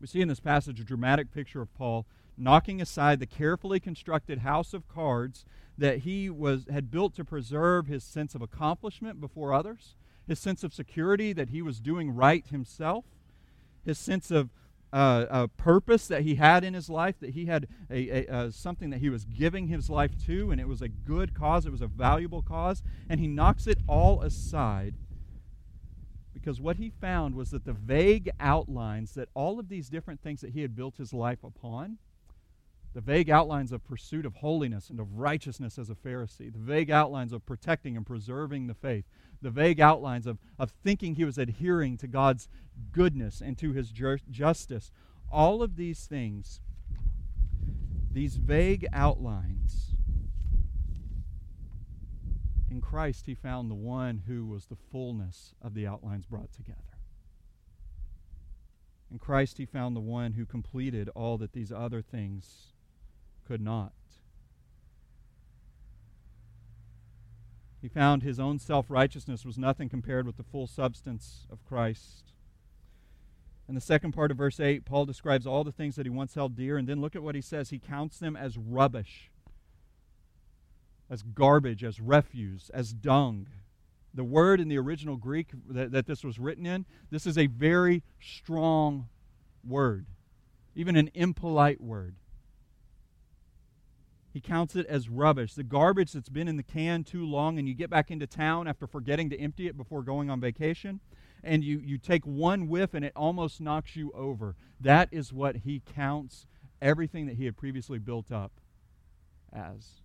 We 0.00 0.06
see 0.06 0.20
in 0.20 0.28
this 0.28 0.40
passage 0.40 0.80
a 0.80 0.84
dramatic 0.84 1.32
picture 1.32 1.62
of 1.62 1.72
Paul 1.74 2.06
knocking 2.36 2.80
aside 2.80 3.20
the 3.20 3.26
carefully 3.26 3.80
constructed 3.80 4.38
house 4.38 4.74
of 4.74 4.88
cards 4.88 5.44
that 5.78 5.98
he 5.98 6.30
was, 6.30 6.66
had 6.70 6.90
built 6.90 7.14
to 7.14 7.24
preserve 7.24 7.86
his 7.86 8.04
sense 8.04 8.34
of 8.34 8.42
accomplishment 8.42 9.20
before 9.20 9.52
others, 9.52 9.96
his 10.26 10.38
sense 10.38 10.64
of 10.64 10.74
security 10.74 11.32
that 11.32 11.50
he 11.50 11.62
was 11.62 11.80
doing 11.80 12.10
right 12.10 12.46
himself, 12.48 13.04
his 13.84 13.98
sense 13.98 14.30
of 14.30 14.50
uh, 14.92 15.26
a 15.28 15.48
purpose 15.48 16.06
that 16.06 16.22
he 16.22 16.36
had 16.36 16.64
in 16.64 16.72
his 16.72 16.88
life, 16.88 17.16
that 17.20 17.30
he 17.30 17.46
had 17.46 17.66
a, 17.90 18.08
a, 18.08 18.32
uh, 18.32 18.50
something 18.50 18.90
that 18.90 19.00
he 19.00 19.10
was 19.10 19.24
giving 19.24 19.68
his 19.68 19.90
life 19.90 20.12
to, 20.26 20.50
and 20.50 20.60
it 20.60 20.68
was 20.68 20.80
a 20.80 20.88
good 20.88 21.34
cause, 21.34 21.66
it 21.66 21.72
was 21.72 21.82
a 21.82 21.86
valuable 21.86 22.42
cause, 22.42 22.82
and 23.08 23.20
he 23.20 23.26
knocks 23.26 23.66
it 23.66 23.78
all 23.86 24.22
aside 24.22 24.94
because 26.32 26.60
what 26.60 26.76
he 26.76 26.90
found 26.90 27.34
was 27.34 27.50
that 27.50 27.64
the 27.64 27.72
vague 27.72 28.30
outlines 28.38 29.14
that 29.14 29.28
all 29.34 29.58
of 29.58 29.68
these 29.68 29.88
different 29.88 30.20
things 30.20 30.40
that 30.40 30.52
he 30.52 30.62
had 30.62 30.76
built 30.76 30.96
his 30.96 31.12
life 31.12 31.42
upon 31.42 31.98
the 32.96 33.02
vague 33.02 33.28
outlines 33.28 33.72
of 33.72 33.84
pursuit 33.84 34.24
of 34.24 34.36
holiness 34.36 34.88
and 34.88 34.98
of 34.98 35.18
righteousness 35.18 35.78
as 35.78 35.90
a 35.90 35.94
Pharisee, 35.94 36.50
the 36.50 36.58
vague 36.58 36.90
outlines 36.90 37.30
of 37.30 37.44
protecting 37.44 37.94
and 37.94 38.06
preserving 38.06 38.68
the 38.68 38.74
faith, 38.74 39.04
the 39.42 39.50
vague 39.50 39.80
outlines 39.80 40.26
of, 40.26 40.38
of 40.58 40.70
thinking 40.82 41.14
he 41.14 41.24
was 41.26 41.36
adhering 41.36 41.98
to 41.98 42.06
God's 42.06 42.48
goodness 42.92 43.42
and 43.42 43.58
to 43.58 43.74
his 43.74 43.90
ju- 43.90 44.16
justice. 44.30 44.92
All 45.30 45.62
of 45.62 45.76
these 45.76 46.06
things, 46.06 46.62
these 48.10 48.36
vague 48.36 48.86
outlines, 48.94 49.94
in 52.70 52.80
Christ 52.80 53.26
he 53.26 53.34
found 53.34 53.70
the 53.70 53.74
one 53.74 54.22
who 54.26 54.46
was 54.46 54.64
the 54.64 54.78
fullness 54.90 55.54
of 55.60 55.74
the 55.74 55.86
outlines 55.86 56.24
brought 56.24 56.54
together. 56.54 56.80
In 59.10 59.18
Christ 59.18 59.58
he 59.58 59.66
found 59.66 59.94
the 59.94 60.00
one 60.00 60.32
who 60.32 60.46
completed 60.46 61.10
all 61.10 61.36
that 61.36 61.52
these 61.52 61.70
other 61.70 62.00
things 62.00 62.72
could 63.46 63.60
not. 63.60 63.92
He 67.80 67.88
found 67.88 68.22
his 68.22 68.40
own 68.40 68.58
self 68.58 68.86
righteousness 68.88 69.44
was 69.44 69.56
nothing 69.56 69.88
compared 69.88 70.26
with 70.26 70.36
the 70.36 70.42
full 70.42 70.66
substance 70.66 71.46
of 71.50 71.64
Christ. 71.64 72.32
In 73.68 73.74
the 73.74 73.80
second 73.80 74.12
part 74.12 74.30
of 74.30 74.36
verse 74.36 74.58
8, 74.58 74.84
Paul 74.84 75.06
describes 75.06 75.46
all 75.46 75.64
the 75.64 75.72
things 75.72 75.96
that 75.96 76.06
he 76.06 76.10
once 76.10 76.34
held 76.34 76.56
dear, 76.56 76.78
and 76.78 76.88
then 76.88 77.00
look 77.00 77.14
at 77.14 77.22
what 77.22 77.34
he 77.34 77.40
says. 77.40 77.70
He 77.70 77.78
counts 77.78 78.18
them 78.18 78.36
as 78.36 78.56
rubbish, 78.56 79.30
as 81.08 81.22
garbage, 81.22 81.84
as 81.84 82.00
refuse, 82.00 82.70
as 82.74 82.92
dung. 82.92 83.46
The 84.14 84.24
word 84.24 84.60
in 84.60 84.68
the 84.68 84.78
original 84.78 85.16
Greek 85.16 85.50
that, 85.68 85.92
that 85.92 86.06
this 86.06 86.24
was 86.24 86.38
written 86.38 86.64
in, 86.64 86.86
this 87.10 87.26
is 87.26 87.36
a 87.36 87.46
very 87.46 88.02
strong 88.20 89.08
word, 89.64 90.06
even 90.74 90.96
an 90.96 91.10
impolite 91.14 91.80
word. 91.80 92.14
He 94.36 94.42
counts 94.42 94.76
it 94.76 94.84
as 94.84 95.08
rubbish. 95.08 95.54
The 95.54 95.62
garbage 95.62 96.12
that's 96.12 96.28
been 96.28 96.46
in 96.46 96.58
the 96.58 96.62
can 96.62 97.04
too 97.04 97.24
long, 97.24 97.58
and 97.58 97.66
you 97.66 97.72
get 97.72 97.88
back 97.88 98.10
into 98.10 98.26
town 98.26 98.68
after 98.68 98.86
forgetting 98.86 99.30
to 99.30 99.40
empty 99.40 99.66
it 99.66 99.78
before 99.78 100.02
going 100.02 100.28
on 100.28 100.42
vacation, 100.42 101.00
and 101.42 101.64
you, 101.64 101.78
you 101.78 101.96
take 101.96 102.26
one 102.26 102.68
whiff 102.68 102.92
and 102.92 103.02
it 103.02 103.14
almost 103.16 103.62
knocks 103.62 103.96
you 103.96 104.12
over. 104.12 104.54
That 104.78 105.08
is 105.10 105.32
what 105.32 105.56
he 105.64 105.80
counts 105.80 106.44
everything 106.82 107.24
that 107.28 107.36
he 107.36 107.46
had 107.46 107.56
previously 107.56 107.98
built 107.98 108.30
up 108.30 108.52
as. 109.54 110.02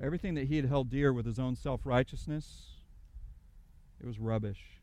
Everything 0.00 0.32
that 0.32 0.46
he 0.46 0.56
had 0.56 0.64
held 0.64 0.88
dear 0.88 1.12
with 1.12 1.26
his 1.26 1.38
own 1.38 1.56
self 1.56 1.84
righteousness, 1.84 2.76
it 4.00 4.06
was 4.06 4.18
rubbish. 4.18 4.80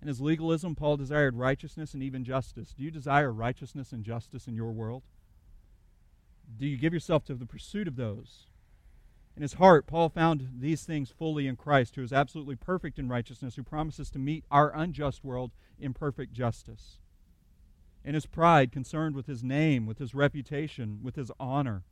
In 0.00 0.08
his 0.08 0.20
legalism, 0.20 0.74
Paul 0.74 0.96
desired 0.96 1.34
righteousness 1.34 1.94
and 1.94 2.02
even 2.02 2.24
justice. 2.24 2.72
Do 2.72 2.82
you 2.84 2.90
desire 2.90 3.32
righteousness 3.32 3.92
and 3.92 4.04
justice 4.04 4.46
in 4.46 4.54
your 4.54 4.72
world? 4.72 5.02
Do 6.56 6.66
you 6.66 6.76
give 6.76 6.94
yourself 6.94 7.24
to 7.24 7.34
the 7.34 7.46
pursuit 7.46 7.88
of 7.88 7.96
those? 7.96 8.46
In 9.36 9.42
his 9.42 9.54
heart, 9.54 9.86
Paul 9.86 10.08
found 10.08 10.48
these 10.58 10.84
things 10.84 11.10
fully 11.10 11.46
in 11.46 11.56
Christ, 11.56 11.94
who 11.94 12.02
is 12.02 12.12
absolutely 12.12 12.56
perfect 12.56 12.98
in 12.98 13.08
righteousness, 13.08 13.56
who 13.56 13.62
promises 13.62 14.10
to 14.10 14.18
meet 14.18 14.44
our 14.50 14.74
unjust 14.74 15.22
world 15.22 15.52
in 15.78 15.94
perfect 15.94 16.32
justice. 16.32 16.98
In 18.04 18.14
his 18.14 18.26
pride, 18.26 18.72
concerned 18.72 19.14
with 19.14 19.26
his 19.26 19.44
name, 19.44 19.86
with 19.86 19.98
his 19.98 20.14
reputation, 20.14 21.00
with 21.02 21.16
his 21.16 21.30
honor, 21.38 21.84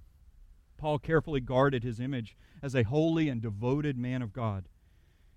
Paul 0.76 0.98
carefully 0.98 1.40
guarded 1.40 1.84
his 1.84 2.00
image 2.00 2.36
as 2.62 2.74
a 2.74 2.82
holy 2.82 3.28
and 3.28 3.40
devoted 3.40 3.96
man 3.96 4.22
of 4.22 4.32
God. 4.32 4.68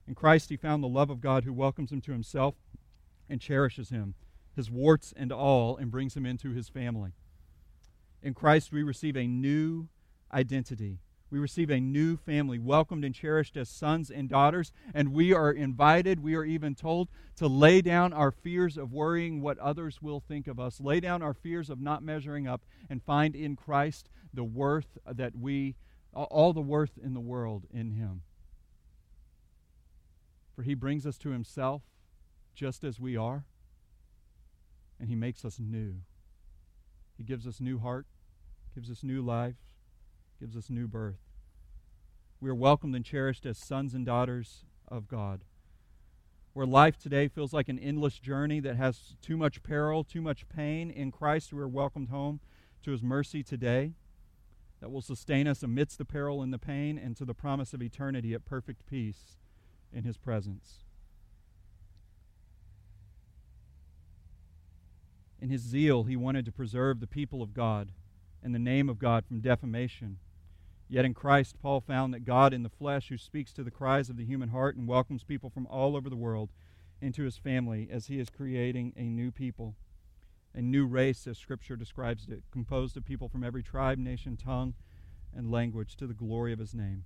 In 0.10 0.15
Christ, 0.15 0.50
he 0.50 0.58
found 0.58 0.82
the 0.82 0.88
love 0.88 1.12
of 1.12 1.22
God 1.22 1.43
who 1.43 1.54
welcomes 1.54 1.91
him 1.91 2.02
to 2.02 2.12
himself 2.12 2.56
and 3.30 3.39
cherishes 3.39 3.91
him, 3.91 4.15
his 4.56 4.72
warts 4.72 5.13
and 5.15 5.32
all, 5.32 5.78
and 5.78 5.91
brings 5.91 6.17
him 6.17 6.26
into 6.26 6.50
his 6.50 6.67
family. 6.67 7.12
In 8.24 8.34
Christ, 8.34 8.72
we 8.72 8.82
receive 8.82 9.15
a 9.15 9.28
new 9.28 9.88
identity. 10.34 10.98
We 11.30 11.38
receive 11.38 11.69
a 11.69 11.80
new 11.80 12.17
family, 12.17 12.58
welcomed 12.58 13.06
and 13.06 13.13
cherished 13.13 13.56
as 13.56 13.69
sons 13.69 14.10
and 14.10 14.28
daughters, 14.28 14.72
and 14.95 15.13
we 15.13 15.32
are 15.32 15.52
invited, 15.52 16.24
we 16.24 16.34
are 16.34 16.43
even 16.43 16.74
told 16.74 17.10
to 17.36 17.48
lay 17.48 17.80
down 17.80 18.12
our 18.12 18.32
fears 18.32 18.78
of 18.78 18.91
worrying 18.91 19.41
what 19.41 19.60
others 19.60 20.02
will 20.02 20.22
think 20.22 20.48
of 20.48 20.60
us, 20.60 20.82
lay 20.82 21.00
down 21.00 21.22
our 21.22 21.36
fears 21.36 21.69
of 21.69 21.80
not 21.80 22.02
measuring 22.02 22.48
up, 22.48 22.63
and 22.89 23.04
find 23.04 23.36
in 23.36 23.56
Christ 23.56 24.10
the 24.34 24.43
worth 24.43 24.98
that 25.06 25.36
we, 25.36 25.76
all 26.15 26.52
the 26.52 26.62
worth 26.62 26.98
in 26.98 27.13
the 27.13 27.19
world 27.19 27.67
in 27.72 27.91
Him. 27.91 28.24
For 30.60 30.63
he 30.63 30.74
brings 30.74 31.06
us 31.06 31.17
to 31.19 31.30
himself 31.30 31.84
just 32.54 32.84
as 32.84 33.00
we 33.00 33.15
are, 33.15 33.45
and 35.00 35.08
he 35.08 35.15
makes 35.15 35.45
us 35.45 35.58
new. 35.58 36.02
He 37.17 37.24
gives 37.24 37.48
us 37.48 37.62
new 37.62 37.80
heart, 37.80 38.08
gives 38.76 38.91
us 38.91 39.02
new 39.02 39.22
life, 39.22 39.56
gives 40.38 40.58
us 40.58 40.69
new 40.69 40.86
birth. 40.86 41.22
We 42.41 42.50
are 42.50 42.56
welcomed 42.56 42.93
and 42.93 43.06
cherished 43.06 43.45
as 43.45 43.58
sons 43.58 43.93
and 43.93 44.06
daughters 44.06 44.65
of 44.89 45.08
God. 45.08 45.45
Where 46.52 46.65
life 46.65 46.98
today 46.98 47.30
feels 47.30 47.54
like 47.54 47.69
an 47.69 47.80
endless 47.80 48.19
journey 48.19 48.60
that 48.60 48.76
has 48.76 49.15
too 49.22 49.38
much 49.38 49.63
peril, 49.63 50.04
too 50.04 50.22
much 50.22 50.50
pain, 50.50 50.91
in 50.91 51.10
Christ 51.10 51.54
we 51.54 51.62
are 51.62 51.69
welcomed 51.69 52.10
home 52.10 52.41
to 52.84 52.91
his 52.91 53.02
mercy 53.02 53.43
today 53.43 53.93
that 54.82 54.91
will 54.91 55.02
sustain 55.02 55.48
us 55.48 55.63
amidst 55.63 55.98
the 55.98 56.04
peril 56.04 56.41
and 56.41 56.52
the 56.52 56.60
pain 56.60 56.98
and 56.98 57.15
to 57.15 57.24
the 57.24 57.34
promise 57.34 57.74
of 57.74 57.82
eternity 57.82 58.34
at 58.34 58.43
perfect 58.43 58.86
peace 58.86 59.38
in 59.93 60.04
his 60.04 60.17
presence. 60.17 60.84
In 65.41 65.49
his 65.49 65.62
zeal, 65.62 66.04
he 66.04 66.15
wanted 66.15 66.45
to 66.45 66.52
preserve 66.52 66.99
the 66.99 67.08
people 67.08 67.41
of 67.41 67.54
God 67.54 67.91
and 68.43 68.54
the 68.54 68.60
name 68.60 68.89
of 68.89 68.99
God 68.99 69.25
from 69.25 69.41
defamation. 69.41 70.17
Yet 70.88 71.06
in 71.06 71.13
Christ, 71.13 71.56
Paul 71.62 71.82
found 71.82 72.13
that 72.13 72.25
God 72.25 72.54
in 72.54 72.63
the 72.63 72.69
flesh, 72.69 73.10
who 73.10 73.17
speaks 73.17 73.54
to 73.54 73.63
the 73.63 73.71
cries 73.71 74.10
of 74.10 74.17
the 74.17 74.25
human 74.25 74.49
heart 74.49 74.75
and 74.75 74.88
welcomes 74.88 75.23
people 75.23 75.49
from 75.49 75.67
all 75.67 75.95
over 75.95 76.10
the 76.10 76.15
world 76.15 76.49
into 77.02 77.23
his 77.23 77.38
family 77.38 77.88
as 77.91 78.08
he 78.08 78.19
is 78.19 78.30
creating 78.30 78.93
a 78.97 79.04
new 79.04 79.32
people, 79.32 79.75
a 80.54 80.62
new 80.62 80.86
race, 80.86 81.28
as 81.28 81.38
Scripture 81.38 81.75
describes 81.75 82.28
it, 82.28 82.43
composed 82.52 82.97
of 82.97 83.06
people 83.06 83.30
from 83.30 83.43
every 83.43 83.63
tribe, 83.63 83.97
nation, 83.97 84.36
tongue, 84.36 84.73
and 85.34 85.52
language 85.52 85.95
to 85.95 86.08
the 86.08 86.13
glory 86.13 86.52
of 86.52 86.60
his 86.60 86.73
name. 86.73 87.06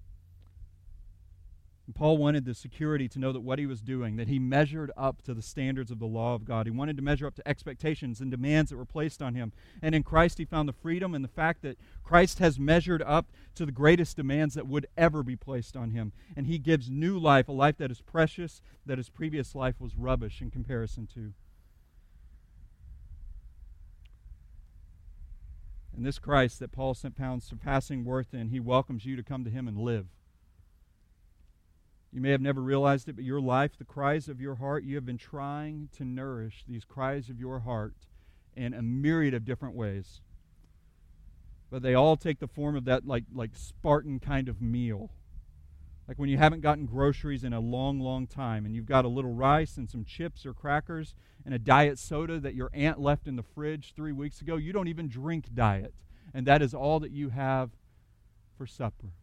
And 1.86 1.93
Paul 1.93 2.17
wanted 2.17 2.46
the 2.46 2.54
security 2.54 3.10
to 3.10 3.19
know 3.19 3.34
that 3.34 3.41
what 3.41 3.60
he 3.60 3.65
was 3.65 3.82
doing, 3.82 4.15
that 4.15 4.30
he 4.30 4.39
measured 4.39 4.89
up 4.96 5.22
to 5.24 5.34
the 5.34 5.41
standards 5.41 5.91
of 5.91 6.00
the 6.00 6.06
law 6.06 6.34
of 6.34 6.46
God. 6.46 6.65
He 6.65 6.72
wanted 6.72 6.96
to 6.96 7.04
measure 7.04 7.28
up 7.28 7.36
to 7.36 7.48
expectations 7.48 8.22
and 8.22 8.32
demands 8.32 8.69
that 8.72 8.78
were 8.78 8.86
placed 8.86 9.22
on 9.22 9.36
him. 9.36 9.52
And 9.82 9.93
in 9.93 10.04
Christ, 10.04 10.38
he 10.38 10.46
found 10.46 10.69
the 10.69 10.74
freedom 10.74 11.13
and 11.13 11.26
the 11.26 11.30
fact 11.30 11.62
that 11.63 11.78
Christ 12.02 12.39
has 12.39 12.58
measured 12.58 13.02
up 13.02 13.28
to 13.56 13.65
the 13.65 13.72
greatest 13.74 14.15
demands 14.15 14.56
that 14.56 14.67
would 14.67 14.88
ever 14.96 15.24
be 15.24 15.36
placed 15.36 15.76
on 15.76 15.91
him. 15.91 16.13
And 16.38 16.48
he 16.48 16.58
gives 16.58 16.89
new 16.89 17.19
life, 17.19 17.50
a 17.50 17.52
life 17.52 17.78
that 17.80 17.91
is 17.91 18.00
precious, 18.00 18.62
that 18.86 18.98
his 18.98 19.10
previous 19.10 19.54
life 19.54 19.76
was 19.82 19.98
rubbish 19.98 20.41
in 20.41 20.52
comparison 20.52 21.06
to. 21.15 21.34
And 25.96 26.06
this 26.06 26.17
Christ 26.17 26.60
that 26.60 26.72
Paul 26.72 26.93
found 26.93 27.43
surpassing 27.43 28.06
worth 28.06 28.34
in, 28.34 28.48
he 28.48 28.60
welcomes 28.62 29.06
you 29.06 29.17
to 29.17 29.24
come 29.24 29.43
to 29.43 29.50
him 29.50 29.67
and 29.67 29.78
live. 29.78 30.08
You 32.13 32.21
may 32.21 32.30
have 32.30 32.41
never 32.41 32.62
realized 32.62 33.10
it, 33.10 33.15
but 33.15 33.26
your 33.26 33.41
life, 33.41 33.76
the 33.76 33.84
cries 33.84 34.30
of 34.30 34.39
your 34.39 34.56
heart, 34.56 34.84
you 34.84 34.93
have 34.95 35.06
been 35.06 35.17
trying 35.17 35.89
to 35.97 36.06
nourish 36.06 36.63
these 36.67 36.86
cries 36.86 37.28
of 37.28 37.39
your 37.39 37.62
heart 37.62 37.95
in 38.56 38.76
a 38.76 38.84
myriad 38.84 39.34
of 39.34 39.45
different 39.45 39.73
ways. 39.73 40.21
But 41.71 41.82
they 41.82 41.95
all 41.95 42.15
take 42.15 42.39
the 42.39 42.47
form 42.47 42.76
of 42.76 42.86
that 42.86 43.08
like 43.08 43.23
like 43.34 43.56
Spartan 43.56 44.19
kind 44.19 44.47
of 44.47 44.62
meal. 44.62 45.10
Like 46.08 46.19
when 46.19 46.30
you 46.30 46.38
haven't 46.38 46.62
gotten 46.62 46.86
groceries 46.86 47.43
in 47.43 47.52
a 47.52 47.60
long, 47.60 47.99
long 47.99 48.28
time 48.28 48.67
and 48.67 48.76
you've 48.76 48.86
got 48.86 49.06
a 49.06 49.10
little 49.10 49.34
rice 49.34 49.78
and 49.78 49.89
some 49.89 50.06
chips 50.06 50.45
or 50.45 50.54
crackers 50.54 51.15
and 51.43 51.56
a 51.56 51.60
diet 51.60 51.97
soda 51.97 52.39
that 52.41 52.54
your 52.54 52.69
aunt 52.73 52.99
left 52.99 53.28
in 53.28 53.38
the 53.38 53.43
fridge 53.43 53.93
three 53.95 54.12
weeks 54.12 54.39
ago. 54.39 54.56
You 54.58 54.71
don't 54.71 54.88
even 54.88 55.08
drink 55.08 55.47
diet. 55.52 55.95
And 56.32 56.45
that 56.45 56.62
is 56.62 56.76
all 56.76 56.99
that 56.99 57.12
you 57.12 57.30
have 57.30 57.71
for 58.56 58.67
supper 58.67 59.13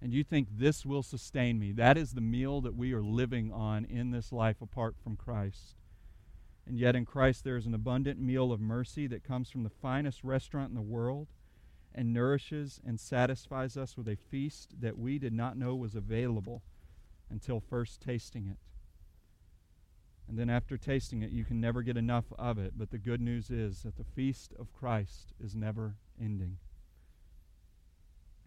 and 0.00 0.12
you 0.12 0.22
think 0.22 0.48
this 0.50 0.84
will 0.84 1.02
sustain 1.02 1.58
me. 1.58 1.72
That 1.72 1.96
is 1.96 2.12
the 2.12 2.20
meal 2.20 2.60
that 2.60 2.74
we 2.74 2.92
are 2.92 3.02
living 3.02 3.52
on 3.52 3.84
in 3.84 4.10
this 4.10 4.32
life 4.32 4.60
apart 4.60 4.96
from 5.02 5.16
Christ. 5.16 5.76
And 6.66 6.78
yet 6.78 6.96
in 6.96 7.06
Christ 7.06 7.44
there 7.44 7.56
is 7.56 7.66
an 7.66 7.74
abundant 7.74 8.20
meal 8.20 8.52
of 8.52 8.60
mercy 8.60 9.06
that 9.06 9.24
comes 9.24 9.50
from 9.50 9.62
the 9.62 9.70
finest 9.70 10.22
restaurant 10.24 10.68
in 10.68 10.74
the 10.74 10.82
world 10.82 11.28
and 11.94 12.12
nourishes 12.12 12.80
and 12.86 13.00
satisfies 13.00 13.76
us 13.76 13.96
with 13.96 14.06
a 14.08 14.16
feast 14.16 14.80
that 14.80 14.98
we 14.98 15.18
did 15.18 15.32
not 15.32 15.56
know 15.56 15.74
was 15.74 15.94
available 15.94 16.62
until 17.30 17.58
first 17.58 18.00
tasting 18.02 18.46
it. 18.46 18.58
And 20.28 20.38
then 20.38 20.50
after 20.50 20.76
tasting 20.76 21.22
it, 21.22 21.30
you 21.30 21.44
can 21.44 21.60
never 21.60 21.82
get 21.82 21.96
enough 21.96 22.26
of 22.38 22.58
it. 22.58 22.74
But 22.76 22.90
the 22.90 22.98
good 22.98 23.20
news 23.20 23.48
is 23.48 23.82
that 23.82 23.96
the 23.96 24.04
feast 24.04 24.52
of 24.58 24.72
Christ 24.72 25.32
is 25.42 25.54
never 25.54 25.96
ending. 26.20 26.58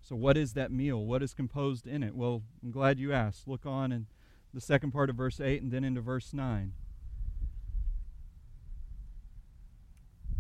So, 0.10 0.16
what 0.16 0.38
is 0.38 0.54
that 0.54 0.72
meal? 0.72 1.06
What 1.06 1.22
is 1.22 1.36
composed 1.36 1.86
in 1.86 2.02
it? 2.02 2.16
Well, 2.16 2.42
I'm 2.64 2.72
glad 2.72 2.98
you 2.98 3.14
asked. 3.14 3.48
Look 3.48 3.68
on 3.68 3.92
in 3.92 4.08
the 4.52 4.60
second 4.60 4.90
part 4.90 5.12
of 5.12 5.16
verse 5.16 5.40
8 5.40 5.62
and 5.62 5.72
then 5.72 5.84
into 5.84 6.02
verse 6.02 6.34
9. 6.34 6.74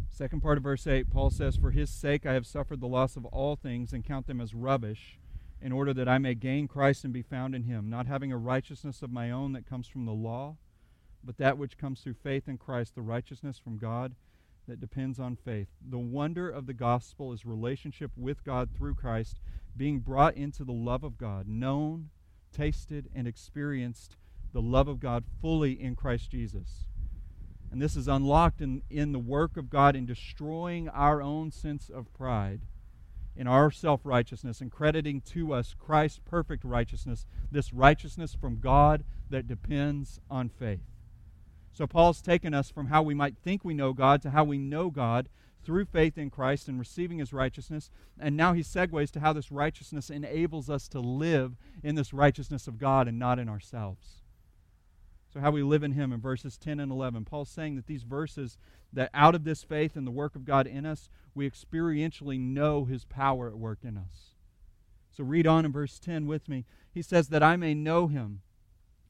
Second 0.09 0.41
part 0.41 0.57
of 0.57 0.63
verse 0.63 0.87
8, 0.87 1.11
Paul 1.11 1.29
says, 1.29 1.55
For 1.55 1.69
his 1.69 1.91
sake 1.91 2.25
I 2.25 2.33
have 2.33 2.47
suffered 2.47 2.81
the 2.81 2.87
loss 2.87 3.15
of 3.15 3.25
all 3.25 3.55
things 3.55 3.93
and 3.93 4.03
count 4.03 4.25
them 4.25 4.41
as 4.41 4.55
rubbish, 4.55 5.19
in 5.61 5.71
order 5.71 5.93
that 5.93 6.09
I 6.09 6.17
may 6.17 6.33
gain 6.33 6.67
Christ 6.67 7.03
and 7.03 7.13
be 7.13 7.21
found 7.21 7.53
in 7.53 7.65
him, 7.65 7.91
not 7.91 8.07
having 8.07 8.31
a 8.31 8.37
righteousness 8.37 9.03
of 9.03 9.11
my 9.11 9.29
own 9.29 9.53
that 9.53 9.69
comes 9.69 9.87
from 9.87 10.05
the 10.05 10.13
law, 10.13 10.55
but 11.23 11.37
that 11.37 11.59
which 11.59 11.77
comes 11.77 12.01
through 12.01 12.15
faith 12.15 12.47
in 12.47 12.57
Christ, 12.57 12.95
the 12.95 13.03
righteousness 13.03 13.59
from 13.59 13.77
God 13.77 14.15
that 14.69 14.79
depends 14.79 15.19
on 15.19 15.35
faith. 15.35 15.67
The 15.87 15.99
wonder 15.99 16.49
of 16.49 16.65
the 16.65 16.73
gospel 16.73 17.33
is 17.33 17.45
relationship 17.45 18.11
with 18.15 18.43
God 18.43 18.69
through 18.75 18.95
Christ, 18.95 19.39
being 19.75 19.99
brought 19.99 20.35
into 20.35 20.63
the 20.63 20.71
love 20.71 21.03
of 21.03 21.17
God, 21.17 21.47
known, 21.47 22.09
tasted, 22.51 23.09
and 23.13 23.27
experienced 23.27 24.15
the 24.53 24.61
love 24.61 24.87
of 24.87 24.99
God 24.99 25.23
fully 25.41 25.79
in 25.81 25.95
Christ 25.95 26.31
Jesus. 26.31 26.85
And 27.71 27.81
this 27.81 27.95
is 27.95 28.07
unlocked 28.07 28.61
in, 28.61 28.81
in 28.89 29.11
the 29.11 29.19
work 29.19 29.57
of 29.57 29.69
God 29.69 29.95
in 29.95 30.05
destroying 30.05 30.89
our 30.89 31.21
own 31.21 31.51
sense 31.51 31.89
of 31.89 32.11
pride, 32.13 32.61
in 33.35 33.47
our 33.47 33.69
self 33.69 34.01
righteousness, 34.03 34.59
and 34.59 34.71
crediting 34.71 35.21
to 35.21 35.53
us 35.53 35.75
Christ's 35.77 36.19
perfect 36.25 36.63
righteousness, 36.63 37.25
this 37.51 37.73
righteousness 37.73 38.33
from 38.33 38.59
God 38.59 39.03
that 39.29 39.47
depends 39.47 40.19
on 40.29 40.49
faith. 40.49 40.88
So 41.79 41.87
Paul's 41.87 42.21
taken 42.21 42.53
us 42.53 42.69
from 42.69 42.87
how 42.87 43.01
we 43.01 43.13
might 43.13 43.37
think 43.37 43.63
we 43.63 43.73
know 43.73 43.93
God 43.93 44.21
to 44.23 44.31
how 44.31 44.43
we 44.43 44.57
know 44.57 44.89
God 44.89 45.29
through 45.63 45.85
faith 45.85 46.17
in 46.17 46.29
Christ 46.29 46.67
and 46.67 46.77
receiving 46.77 47.19
his 47.19 47.31
righteousness. 47.31 47.89
And 48.19 48.35
now 48.35 48.51
he 48.51 48.63
segues 48.63 49.11
to 49.11 49.21
how 49.21 49.31
this 49.31 49.49
righteousness 49.49 50.09
enables 50.09 50.69
us 50.69 50.89
to 50.89 50.99
live 50.99 51.55
in 51.81 51.95
this 51.95 52.11
righteousness 52.11 52.67
of 52.67 52.79
God 52.79 53.07
and 53.07 53.17
not 53.17 53.39
in 53.39 53.47
ourselves. 53.47 54.23
So, 55.33 55.39
how 55.39 55.51
we 55.51 55.63
live 55.63 55.81
in 55.81 55.93
him 55.93 56.11
in 56.11 56.19
verses 56.19 56.57
10 56.57 56.81
and 56.81 56.91
11. 56.91 57.23
Paul's 57.23 57.49
saying 57.49 57.77
that 57.77 57.87
these 57.87 58.03
verses, 58.03 58.57
that 58.91 59.09
out 59.13 59.33
of 59.33 59.45
this 59.45 59.63
faith 59.63 59.95
and 59.95 60.05
the 60.05 60.11
work 60.11 60.35
of 60.35 60.43
God 60.43 60.67
in 60.67 60.85
us, 60.85 61.07
we 61.33 61.49
experientially 61.49 62.41
know 62.41 62.83
his 62.83 63.05
power 63.05 63.47
at 63.47 63.55
work 63.55 63.79
in 63.83 63.95
us. 63.95 64.35
So, 65.15 65.23
read 65.23 65.47
on 65.47 65.63
in 65.63 65.71
verse 65.71 65.97
10 65.97 66.27
with 66.27 66.49
me. 66.49 66.65
He 66.91 67.01
says, 67.01 67.29
That 67.29 67.41
I 67.41 67.55
may 67.55 67.73
know 67.73 68.07
him 68.07 68.41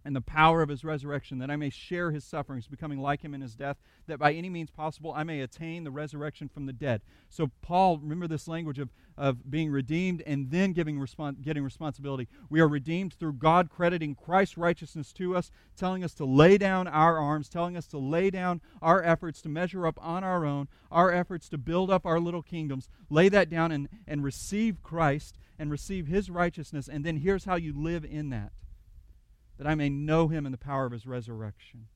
and 0.05 0.15
the 0.15 0.21
power 0.21 0.61
of 0.61 0.69
his 0.69 0.83
resurrection, 0.85 1.39
that 1.39 1.51
I 1.51 1.55
may 1.55 1.69
share 1.69 2.11
his 2.11 2.23
sufferings, 2.23 2.67
becoming 2.67 2.99
like 2.99 3.21
him 3.21 3.33
in 3.33 3.41
his 3.41 3.55
death, 3.55 3.77
that 4.07 4.19
by 4.19 4.33
any 4.33 4.49
means 4.49 4.71
possible 4.71 5.13
I 5.13 5.23
may 5.23 5.41
attain 5.41 5.83
the 5.83 5.91
resurrection 5.91 6.47
from 6.47 6.65
the 6.65 6.73
dead. 6.73 7.01
So, 7.27 7.51
Paul, 7.61 7.97
remember 7.97 8.27
this 8.27 8.47
language 8.47 8.79
of, 8.79 8.89
of 9.17 9.49
being 9.51 9.69
redeemed 9.71 10.23
and 10.25 10.51
then 10.51 10.71
giving 10.71 10.97
respons- 10.97 11.41
getting 11.41 11.63
responsibility. 11.63 12.27
We 12.49 12.61
are 12.61 12.67
redeemed 12.67 13.13
through 13.13 13.33
God 13.33 13.69
crediting 13.69 14.15
Christ's 14.15 14.57
righteousness 14.57 15.11
to 15.13 15.35
us, 15.35 15.51
telling 15.75 16.03
us 16.03 16.13
to 16.15 16.25
lay 16.25 16.57
down 16.57 16.87
our 16.87 17.17
arms, 17.17 17.49
telling 17.49 17.75
us 17.75 17.87
to 17.87 17.97
lay 17.97 18.29
down 18.29 18.61
our 18.81 19.03
efforts 19.03 19.41
to 19.41 19.49
measure 19.49 19.85
up 19.85 19.99
on 20.01 20.23
our 20.23 20.45
own, 20.45 20.69
our 20.91 21.11
efforts 21.11 21.49
to 21.49 21.57
build 21.57 21.91
up 21.91 22.05
our 22.05 22.19
little 22.19 22.41
kingdoms, 22.41 22.87
lay 23.09 23.27
that 23.29 23.49
down 23.49 23.71
and, 23.71 23.89
and 24.07 24.23
receive 24.23 24.81
Christ 24.81 25.37
and 25.59 25.69
receive 25.69 26.07
his 26.07 26.29
righteousness. 26.29 26.87
And 26.87 27.03
then 27.03 27.17
here's 27.17 27.43
how 27.43 27.55
you 27.55 27.73
live 27.73 28.05
in 28.05 28.29
that 28.29 28.53
that 29.59 29.67
I 29.67 29.75
may 29.75 29.89
know 29.89 30.29
him 30.29 30.45
in 30.45 30.53
the 30.53 30.57
power 30.57 30.85
of 30.85 30.93
his 30.93 31.05
resurrection. 31.05 31.87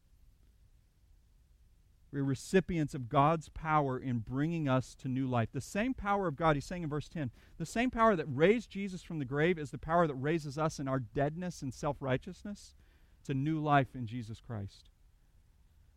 We're 2.11 2.23
recipients 2.23 2.93
of 2.93 3.09
God's 3.09 3.49
power 3.49 3.97
in 3.97 4.19
bringing 4.19 4.67
us 4.67 4.93
to 4.95 5.07
new 5.07 5.25
life. 5.25 5.49
The 5.51 5.61
same 5.61 5.95
power 5.95 6.27
of 6.27 6.35
God, 6.35 6.55
he's 6.55 6.65
saying 6.65 6.83
in 6.83 6.89
verse 6.89 7.09
10, 7.09 7.31
the 7.57 7.65
same 7.65 7.89
power 7.89 8.15
that 8.15 8.27
raised 8.27 8.69
Jesus 8.69 9.01
from 9.01 9.17
the 9.17 9.25
grave 9.25 9.57
is 9.57 9.71
the 9.71 9.79
power 9.79 10.05
that 10.05 10.13
raises 10.13 10.57
us 10.57 10.77
in 10.77 10.87
our 10.87 10.99
deadness 10.99 11.63
and 11.63 11.73
self 11.73 11.97
righteousness 12.01 12.75
to 13.23 13.33
new 13.33 13.59
life 13.59 13.95
in 13.95 14.05
Jesus 14.05 14.41
Christ. 14.45 14.89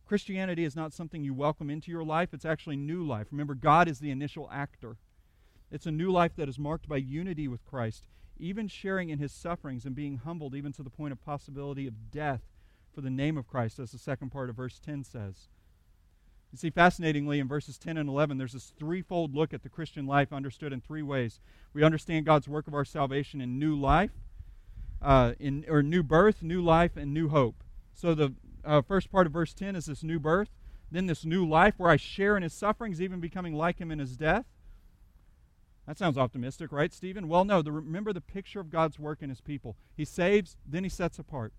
Christianity 0.07 0.65
is 0.65 0.77
not 0.77 0.95
something 0.95 1.25
you 1.25 1.35
welcome 1.35 1.69
into 1.69 1.91
your 1.91 2.05
life, 2.05 2.33
it's 2.33 2.45
actually 2.45 2.77
new 2.77 3.05
life. 3.05 3.27
Remember, 3.33 3.55
God 3.55 3.89
is 3.89 3.99
the 3.99 4.13
initial 4.13 4.49
actor. 4.53 4.97
It's 5.71 5.87
a 5.87 5.93
new 5.93 6.11
life 6.11 6.37
that 6.37 6.49
is 6.49 6.59
marked 6.59 6.89
by 6.89 6.97
unity 6.97 7.49
with 7.49 7.65
Christ 7.65 8.05
even 8.39 8.69
sharing 8.69 9.11
in 9.11 9.19
his 9.19 9.33
sufferings 9.33 9.85
and 9.85 9.95
being 9.95 10.19
humbled 10.19 10.55
even 10.55 10.73
to 10.73 10.83
the 10.83 10.91
point 10.91 11.13
of 11.13 11.25
possibility 11.25 11.87
of 11.87 12.11
death 12.11 12.43
for 12.95 13.01
the 13.01 13.11
name 13.11 13.37
of 13.37 13.47
Christ, 13.47 13.79
as 13.79 13.93
the 13.93 13.99
second 13.99 14.31
part 14.31 14.51
of 14.51 14.57
verse 14.57 14.79
10 14.79 15.05
says. 15.05 15.49
You 16.53 16.59
see, 16.59 16.71
fascinatingly, 16.71 17.39
in 17.39 17.49
verses 17.49 17.77
10 17.77 17.97
and 17.97 18.09
11, 18.09 18.39
there's 18.39 18.53
this 18.53 18.73
threefold 18.79 19.35
look 19.35 19.53
at 19.53 19.63
the 19.63 19.69
Christian 19.69 20.07
life 20.07 20.33
understood 20.33 20.73
in 20.73 20.81
three 20.81 21.03
ways. 21.03 21.41
We 21.75 21.83
understand 21.83 22.25
God's 22.25 22.49
work 22.49 22.67
of 22.67 22.75
our 22.75 22.85
salvation 22.85 23.41
in 23.41 23.59
new 23.59 23.77
life, 23.77 24.13
uh, 25.03 25.35
in, 25.39 25.65
or 25.69 25.83
new 25.83 26.03
birth, 26.03 26.43
new 26.43 26.63
life, 26.63 26.97
and 26.97 27.13
new 27.13 27.29
hope. 27.29 27.65
So 27.93 28.15
the 28.15 28.35
uh, 28.65 28.83
first 28.83 29.11
part 29.11 29.27
of 29.27 29.33
verse 29.33 29.53
10 29.53 29.77
is 29.77 29.87
this 29.87 30.03
new 30.03 30.19
birth, 30.19 30.51
then 30.91 31.07
this 31.07 31.25
new 31.25 31.47
life 31.47 31.75
where 31.77 31.91
I 31.91 31.97
share 31.97 32.37
in 32.37 32.43
his 32.43 32.55
sufferings, 32.55 33.03
even 33.03 33.21
becoming 33.21 33.55
like 33.55 33.79
him 33.79 33.91
in 33.91 33.99
his 33.99 34.17
death. 34.17 34.47
That 35.87 35.99
sounds 35.99 36.19
optimistic, 36.19 36.73
right, 36.73 36.93
Stephen? 36.93 37.29
Well, 37.29 37.45
no. 37.45 37.63
The, 37.63 37.71
remember 37.71 38.13
the 38.13 38.21
picture 38.21 38.61
of 38.61 38.71
God's 38.71 38.99
work 38.99 39.23
in 39.23 39.29
his 39.29 39.41
people. 39.41 39.77
He 39.97 40.05
saves, 40.05 40.57
then 40.67 40.83
he 40.83 40.91
sets 40.91 41.19
apart. 41.19 41.53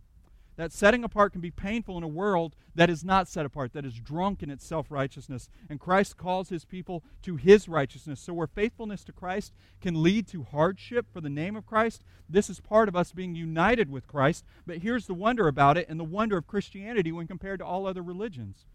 That 0.57 0.73
setting 0.73 1.03
apart 1.03 1.33
can 1.33 1.41
be 1.41 1.51
painful 1.51 1.97
in 1.97 2.03
a 2.03 2.07
world 2.07 2.55
that 2.73 2.89
is 2.89 3.05
not 3.05 3.27
set 3.27 3.45
apart, 3.45 3.73
that 3.73 3.85
is 3.85 3.99
drunk 3.99 4.41
in 4.41 4.49
its 4.49 4.65
self 4.65 4.89
righteousness. 4.89 5.49
And 5.69 5.79
Christ 5.79 6.17
calls 6.17 6.49
his 6.49 6.65
people 6.65 7.03
to 7.21 7.35
his 7.35 7.69
righteousness. 7.69 8.19
So, 8.19 8.33
where 8.33 8.47
faithfulness 8.47 9.03
to 9.03 9.13
Christ 9.13 9.53
can 9.81 10.01
lead 10.01 10.27
to 10.29 10.43
hardship 10.43 11.05
for 11.13 11.21
the 11.21 11.29
name 11.29 11.55
of 11.55 11.67
Christ, 11.67 12.03
this 12.27 12.49
is 12.49 12.59
part 12.59 12.89
of 12.89 12.95
us 12.95 13.11
being 13.11 13.35
united 13.35 13.91
with 13.91 14.07
Christ. 14.07 14.43
But 14.65 14.79
here's 14.79 15.05
the 15.05 15.13
wonder 15.13 15.47
about 15.47 15.77
it 15.77 15.87
and 15.87 15.99
the 15.99 16.03
wonder 16.03 16.37
of 16.37 16.47
Christianity 16.47 17.11
when 17.11 17.27
compared 17.27 17.59
to 17.59 17.65
all 17.65 17.85
other 17.85 18.01
religions 18.01 18.65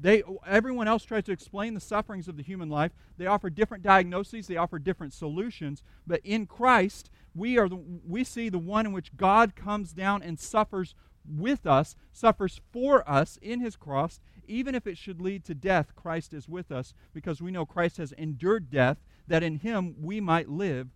They, 0.00 0.22
everyone 0.46 0.86
else 0.86 1.04
tries 1.04 1.24
to 1.24 1.32
explain 1.32 1.74
the 1.74 1.80
sufferings 1.80 2.28
of 2.28 2.36
the 2.36 2.42
human 2.42 2.68
life. 2.68 2.92
They 3.16 3.26
offer 3.26 3.50
different 3.50 3.82
diagnoses, 3.82 4.46
they 4.46 4.56
offer 4.56 4.78
different 4.78 5.12
solutions. 5.12 5.82
But 6.06 6.20
in 6.24 6.46
Christ, 6.46 7.10
we, 7.34 7.58
are 7.58 7.68
the, 7.68 7.80
we 8.06 8.22
see 8.24 8.48
the 8.48 8.58
one 8.58 8.86
in 8.86 8.92
which 8.92 9.16
God 9.16 9.56
comes 9.56 9.92
down 9.92 10.22
and 10.22 10.38
suffers 10.38 10.94
with 11.28 11.66
us, 11.66 11.96
suffers 12.12 12.60
for 12.72 13.08
us 13.08 13.38
in 13.42 13.60
his 13.60 13.76
cross. 13.76 14.20
Even 14.46 14.74
if 14.74 14.86
it 14.86 14.96
should 14.96 15.20
lead 15.20 15.44
to 15.44 15.54
death, 15.54 15.94
Christ 15.94 16.32
is 16.32 16.48
with 16.48 16.70
us 16.70 16.94
because 17.12 17.42
we 17.42 17.50
know 17.50 17.66
Christ 17.66 17.98
has 17.98 18.12
endured 18.12 18.70
death, 18.70 18.98
that 19.26 19.42
in 19.42 19.56
him 19.56 19.96
we 20.00 20.20
might 20.20 20.48
live 20.48 20.88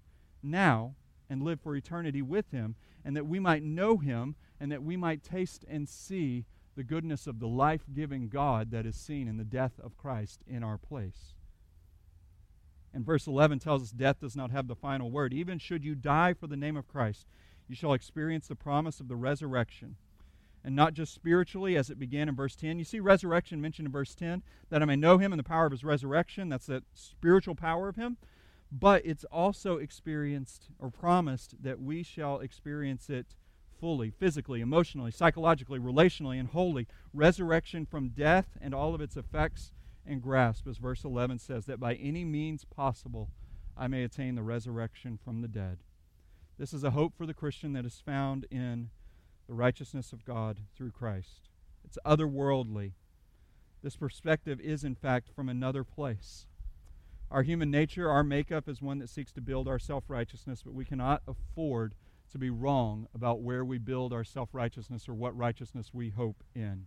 now 0.43 0.95
and 1.29 1.43
live 1.43 1.61
for 1.61 1.77
eternity 1.77 2.23
with 2.23 2.51
him, 2.51 2.77
and 3.05 3.17
that 3.17 3.27
we 3.27 3.39
might 3.39 3.63
know 3.63 3.99
him, 3.99 4.37
and 4.61 4.71
that 4.71 4.83
we 4.83 4.97
might 4.97 5.23
taste 5.23 5.65
and 5.69 5.89
see 5.89 6.45
the 6.75 6.85
goodness 6.85 7.27
of 7.27 7.39
the 7.39 7.49
life 7.49 7.83
giving 7.93 8.29
God 8.29 8.71
that 8.71 8.87
is 8.87 8.97
seen 8.97 9.29
in 9.29 9.37
the 9.37 9.45
death 9.45 9.79
of 9.83 9.97
Christ 9.97 10.41
in 10.47 10.63
our 10.63 10.79
place. 10.79 11.35
And 12.95 13.05
verse 13.05 13.27
11 13.27 13.59
tells 13.59 13.83
us 13.83 13.91
death 13.91 14.21
does 14.21 14.37
not 14.37 14.51
have 14.51 14.69
the 14.69 14.75
final 14.75 15.11
word. 15.11 15.33
Even 15.33 15.59
should 15.59 15.85
you 15.85 15.95
die 15.95 16.35
for 16.35 16.47
the 16.47 16.57
name 16.57 16.77
of 16.77 16.89
Christ, 16.89 17.27
you 17.69 17.75
shall 17.75 17.95
experience 17.95 18.49
the 18.49 18.55
promise 18.55 19.01
of 19.01 19.09
the 19.09 19.17
resurrection. 19.17 19.97
And 20.65 20.77
not 20.77 20.95
just 20.95 21.13
spiritually, 21.13 21.77
as 21.77 21.91
it 21.91 21.99
began 21.99 22.29
in 22.29 22.37
verse 22.37 22.55
10. 22.55 22.79
You 22.79 22.85
see 22.85 23.01
resurrection 23.01 23.61
mentioned 23.61 23.87
in 23.87 23.93
verse 23.93 24.15
10, 24.15 24.43
that 24.71 24.81
I 24.83 24.85
may 24.85 24.95
know 24.95 25.19
him 25.19 25.33
and 25.33 25.39
the 25.39 25.45
power 25.45 25.67
of 25.67 25.73
his 25.73 25.83
resurrection. 25.83 26.49
That's 26.49 26.67
that 26.67 26.85
spiritual 26.95 27.57
power 27.57 27.89
of 27.89 27.97
him. 27.97 28.17
But 28.71 29.05
it's 29.05 29.25
also 29.25 29.79
experienced 29.79 30.69
or 30.79 30.91
promised 30.91 31.63
that 31.63 31.81
we 31.81 32.03
shall 32.03 32.39
experience 32.39 33.11
it 33.11 33.35
fully, 33.83 34.13
physically, 34.13 34.61
emotionally, 34.61 35.11
psychologically, 35.11 35.81
relationally, 35.81 36.39
and 36.39 36.51
wholly. 36.51 36.87
Resurrection 37.13 37.85
from 37.85 38.11
death 38.11 38.47
and 38.61 38.73
all 38.73 38.95
of 38.95 39.01
its 39.01 39.17
effects 39.17 39.73
and 40.07 40.23
grasp, 40.23 40.69
as 40.69 40.77
verse 40.77 41.03
11 41.03 41.41
says, 41.41 41.67
that 41.67 41.81
by 41.81 41.95
any 41.95 42.25
means 42.25 42.65
possible 42.65 43.29
I 43.77 43.89
may 43.89 44.05
attain 44.05 44.37
the 44.37 44.43
resurrection 44.45 45.19
from 45.23 45.43
the 45.43 45.49
dead. 45.49 45.79
This 46.59 46.73
is 46.73 46.85
a 46.85 46.93
hope 46.93 47.17
for 47.17 47.27
the 47.27 47.35
Christian 47.35 47.73
that 47.73 47.85
is 47.85 48.01
found 48.07 48.47
in 48.53 48.91
the 49.49 49.55
righteousness 49.55 50.13
of 50.13 50.25
God 50.25 50.61
through 50.77 50.93
Christ. 50.93 51.51
It's 51.85 51.99
otherworldly. 52.07 52.93
This 53.83 53.97
perspective 53.97 54.61
is, 54.61 54.85
in 54.85 54.95
fact, 54.95 55.29
from 55.35 55.49
another 55.49 55.83
place. 55.83 56.47
Our 57.33 57.43
human 57.43 57.73
nature, 57.73 58.09
our 58.09 58.23
makeup, 58.23 58.69
is 58.69 58.81
one 58.81 59.01
that 59.01 59.11
seeks 59.11 59.33
to 59.33 59.41
build 59.41 59.67
our 59.67 59.81
self 59.81 60.05
righteousness, 60.07 60.63
but 60.65 60.73
we 60.73 60.85
cannot 60.85 61.23
afford 61.27 61.95
to 62.33 62.39
be 62.39 62.51
wrong 62.51 63.07
about 63.15 63.41
where 63.41 63.65
we 63.65 63.79
build 63.79 64.13
our 64.13 64.25
self 64.25 64.51
righteousness 64.53 65.09
or 65.09 65.15
what 65.15 65.37
righteousness 65.37 65.91
we 65.93 66.11
hope 66.11 66.43
in. 66.55 66.87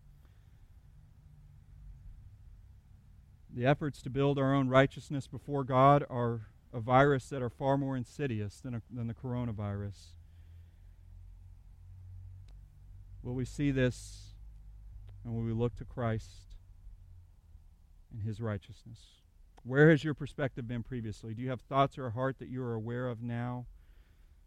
The 3.53 3.65
efforts 3.65 4.01
to 4.01 4.09
build 4.09 4.37
our 4.37 4.53
own 4.53 4.67
righteousness 4.67 5.27
before 5.27 5.63
God 5.63 6.03
are 6.09 6.47
a 6.73 6.79
virus 6.81 7.29
that 7.29 7.41
are 7.41 7.49
far 7.49 7.77
more 7.77 7.95
insidious 7.95 8.59
than, 8.59 8.75
a, 8.75 8.81
than 8.91 9.07
the 9.07 9.13
coronavirus. 9.13 10.07
Will 13.23 13.33
we 13.33 13.45
see 13.45 13.71
this 13.71 14.33
and 15.23 15.33
will 15.33 15.43
we 15.43 15.53
look 15.53 15.75
to 15.77 15.85
Christ 15.85 16.55
and 18.11 18.23
his 18.23 18.41
righteousness? 18.41 18.99
Where 19.63 19.89
has 19.89 20.03
your 20.03 20.13
perspective 20.13 20.67
been 20.67 20.83
previously? 20.83 21.33
Do 21.33 21.41
you 21.41 21.49
have 21.49 21.61
thoughts 21.61 21.97
or 21.97 22.07
a 22.07 22.11
heart 22.11 22.39
that 22.39 22.49
you 22.49 22.61
are 22.61 22.73
aware 22.73 23.07
of 23.07 23.23
now 23.23 23.65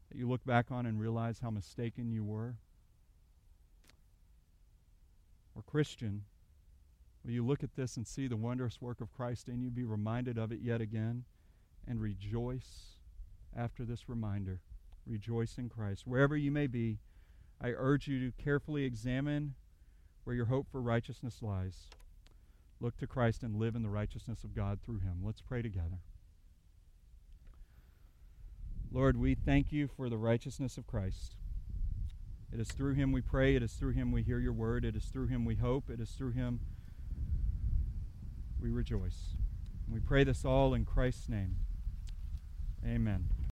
that 0.09 0.19
you 0.19 0.29
look 0.29 0.45
back 0.45 0.71
on 0.71 0.87
and 0.87 1.01
realize 1.01 1.41
how 1.41 1.51
mistaken 1.51 2.11
you 2.11 2.25
were? 2.25 2.57
Or, 5.55 5.63
Christian, 5.63 6.23
will 7.25 7.33
you 7.33 7.45
look 7.45 7.63
at 7.63 7.75
this 7.75 7.97
and 7.97 8.07
see 8.07 8.27
the 8.29 8.37
wondrous 8.37 8.81
work 8.81 9.01
of 9.01 9.13
Christ 9.13 9.49
in 9.49 9.61
you, 9.61 9.71
be 9.71 9.85
reminded 9.85 10.39
of 10.39 10.53
it 10.53 10.61
yet 10.61 10.81
again, 10.81 11.25
and 11.87 12.01
rejoice 12.01 12.99
after 13.57 13.85
this 13.85 14.09
reminder? 14.09 14.61
Rejoice 15.07 15.59
in 15.59 15.69
Christ. 15.69 16.07
Wherever 16.07 16.37
you 16.37 16.51
may 16.51 16.67
be, 16.67 16.99
I 17.61 17.71
urge 17.71 18.07
you 18.07 18.31
to 18.31 18.43
carefully 18.43 18.85
examine 18.85 19.55
where 20.25 20.37
your 20.37 20.47
hope 20.47 20.69
for 20.71 20.81
righteousness 20.81 21.43
lies. 21.43 21.89
Look 22.81 22.97
to 22.99 23.07
Christ 23.07 23.43
and 23.43 23.57
live 23.57 23.75
in 23.75 23.83
the 23.83 23.89
righteousness 23.89 24.45
of 24.45 24.55
God 24.55 24.79
through 24.81 25.01
him. 25.01 25.23
Let's 25.25 25.41
pray 25.41 25.63
together. 25.63 25.99
Lord, 28.91 29.19
we 29.19 29.35
thank 29.35 29.71
you 29.71 29.87
for 29.87 30.09
the 30.09 30.17
righteousness 30.17 30.79
of 30.79 30.87
Christ. 30.87 31.35
It 32.53 32.59
is 32.59 32.69
through 32.69 32.95
him 32.95 33.13
we 33.13 33.21
pray. 33.21 33.55
It 33.55 33.63
is 33.63 33.75
through 33.75 33.93
him 33.93 34.13
we 34.13 34.23
hear 34.23 34.39
your 34.39 34.55
word. 34.55 34.85
It 34.85 34.97
is 34.97 35.05
through 35.07 35.27
him 35.27 35.45
we 35.45 35.57
hope. 35.57 35.91
It 35.91 36.01
is 36.01 36.11
through 36.11 36.33
him 36.33 36.61
we 38.61 38.71
rejoice. 38.71 39.35
And 39.87 39.95
we 39.95 40.01
pray 40.01 40.25
this 40.25 40.45
all 40.45 40.73
in 40.73 40.87
Christ's 40.87 41.29
name. 41.29 41.57
Amen. 42.85 43.29